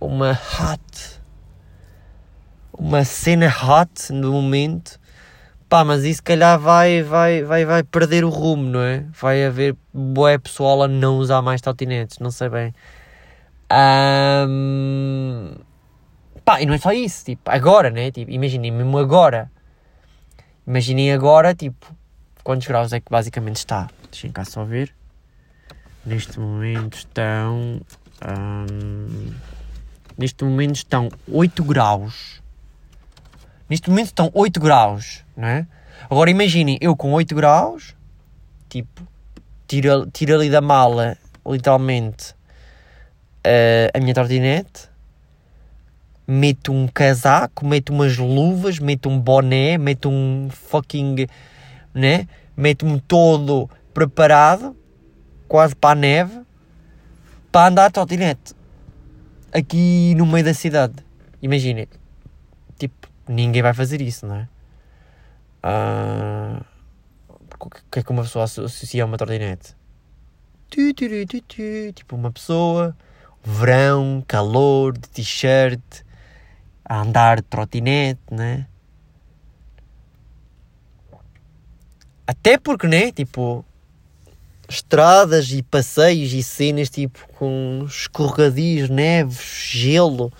Uma 0.00 0.32
hot. 0.32 1.20
Uma 2.72 3.04
cena 3.04 3.46
hot 3.48 4.10
no 4.12 4.32
momento. 4.32 4.98
Pá, 5.72 5.86
mas 5.86 6.04
isso 6.04 6.16
se 6.16 6.22
calhar 6.22 6.58
vai, 6.58 7.02
vai, 7.02 7.42
vai, 7.44 7.64
vai 7.64 7.82
perder 7.82 8.26
o 8.26 8.28
rumo, 8.28 8.62
não 8.62 8.82
é? 8.82 9.06
Vai 9.18 9.42
haver 9.42 9.74
boé 9.90 10.36
pessoal 10.36 10.82
a 10.82 10.86
não 10.86 11.16
usar 11.16 11.40
mais 11.40 11.62
trotinetes, 11.62 12.18
não 12.18 12.30
sei 12.30 12.50
bem. 12.50 12.74
Um... 14.46 15.54
Pá, 16.44 16.60
e 16.60 16.66
não 16.66 16.74
é 16.74 16.78
só 16.78 16.92
isso, 16.92 17.24
tipo, 17.24 17.50
agora, 17.50 17.88
né? 17.88 18.10
Tipo, 18.10 18.30
imaginem 18.30 18.70
mesmo 18.70 18.98
agora. 18.98 19.50
Imaginem 20.66 21.10
agora, 21.10 21.54
tipo, 21.54 21.86
quantos 22.44 22.68
graus 22.68 22.92
é 22.92 23.00
que 23.00 23.10
basicamente 23.10 23.56
está? 23.56 23.88
Deixem 24.10 24.30
cá 24.30 24.44
só 24.44 24.64
ver. 24.64 24.94
Neste 26.04 26.38
momento 26.38 26.98
estão. 26.98 27.80
Um... 28.22 29.32
Neste 30.18 30.44
momento 30.44 30.74
estão 30.76 31.08
8 31.26 31.64
graus. 31.64 32.41
Neste 33.72 33.88
momento 33.88 34.08
estão 34.08 34.30
8 34.34 34.60
graus, 34.60 35.24
não 35.34 35.48
é? 35.48 35.66
Agora 36.10 36.28
imaginem, 36.28 36.76
eu 36.78 36.94
com 36.94 37.10
8 37.14 37.34
graus, 37.34 37.96
tipo, 38.68 39.08
tiro, 39.66 40.10
tiro 40.10 40.34
ali 40.34 40.50
da 40.50 40.60
mala, 40.60 41.16
literalmente, 41.46 42.32
uh, 43.46 43.88
a 43.94 43.98
minha 43.98 44.12
trotinete, 44.12 44.90
meto 46.28 46.70
um 46.70 46.86
casaco, 46.86 47.66
meto 47.66 47.94
umas 47.94 48.18
luvas, 48.18 48.78
meto 48.78 49.08
um 49.08 49.18
boné, 49.18 49.78
meto 49.78 50.10
um 50.10 50.50
fucking, 50.50 51.26
né? 51.94 52.28
Meto-me 52.54 53.00
todo 53.00 53.70
preparado, 53.94 54.76
quase 55.48 55.74
para 55.74 55.92
a 55.92 55.94
neve, 55.94 56.42
para 57.50 57.68
andar 57.68 57.86
de 57.86 57.94
trotinete. 57.94 58.52
Aqui 59.50 60.14
no 60.14 60.26
meio 60.26 60.44
da 60.44 60.52
cidade. 60.52 60.96
Imaginem, 61.40 61.88
tipo, 62.78 63.11
ninguém 63.32 63.62
vai 63.62 63.74
fazer 63.74 64.00
isso, 64.00 64.26
não 64.26 64.36
é? 64.36 64.48
Uh, 65.64 66.64
o 67.58 67.70
que 67.70 67.98
é 67.98 68.02
que 68.02 68.10
uma 68.10 68.22
pessoa 68.22 68.44
associa 68.44 69.02
a 69.02 69.06
uma 69.06 69.16
trotinete? 69.16 69.76
Tipo, 71.94 72.16
uma 72.16 72.32
pessoa, 72.32 72.96
verão, 73.42 74.24
calor, 74.26 74.96
de 74.96 75.08
t-shirt, 75.08 75.80
a 76.84 77.02
andar 77.02 77.36
de 77.36 77.42
trotinete, 77.42 78.20
né? 78.30 78.66
Até 82.26 82.58
porque, 82.58 82.86
né? 82.86 83.12
Tipo, 83.12 83.64
estradas 84.68 85.52
e 85.52 85.62
passeios 85.62 86.32
e 86.32 86.42
cenas 86.42 86.88
tipo 86.88 87.28
com 87.34 87.84
escorregadios, 87.86 88.88
neves, 88.88 89.68
gelo 89.70 90.32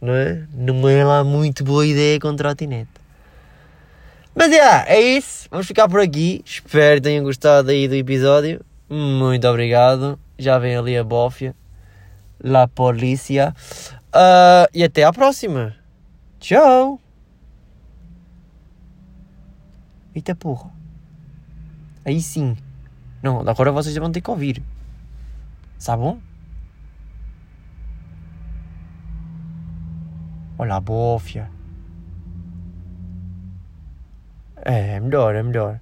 não 0.00 0.14
é? 0.14 0.46
Não 0.54 0.88
é 0.88 1.04
lá 1.04 1.22
muito 1.22 1.62
boa 1.62 1.86
ideia 1.86 2.18
com 2.18 2.34
trotinete. 2.34 2.90
Mas 4.34 4.50
yeah, 4.52 4.88
é 4.88 5.00
isso. 5.00 5.48
Vamos 5.50 5.66
ficar 5.66 5.88
por 5.88 6.00
aqui. 6.00 6.42
Espero 6.44 6.96
que 6.96 7.02
tenham 7.02 7.24
gostado 7.24 7.70
aí 7.70 7.86
do 7.86 7.94
episódio. 7.94 8.64
Muito 8.88 9.46
obrigado. 9.46 10.18
Já 10.38 10.58
vem 10.58 10.76
ali 10.76 10.96
a 10.96 11.04
bófia. 11.04 11.54
La 12.42 12.66
polícia. 12.66 13.54
Uh, 14.14 14.66
e 14.72 14.82
até 14.82 15.04
à 15.04 15.12
próxima. 15.12 15.76
Tchau. 16.38 17.00
Eita 20.14 20.34
porra. 20.34 20.70
Aí 22.04 22.20
sim. 22.20 22.56
Não, 23.22 23.40
agora 23.40 23.70
vocês 23.70 23.94
vão 23.96 24.10
ter 24.10 24.20
que 24.20 24.30
ouvir. 24.30 24.62
Sabe 25.78 26.02
bom? 26.02 26.29
Olha 30.60 30.74
a 30.74 30.80
bófia. 30.80 31.50
É, 34.62 34.96
é 34.96 35.00
melhor, 35.00 35.34
é 35.34 35.42
melhor. 35.42 35.80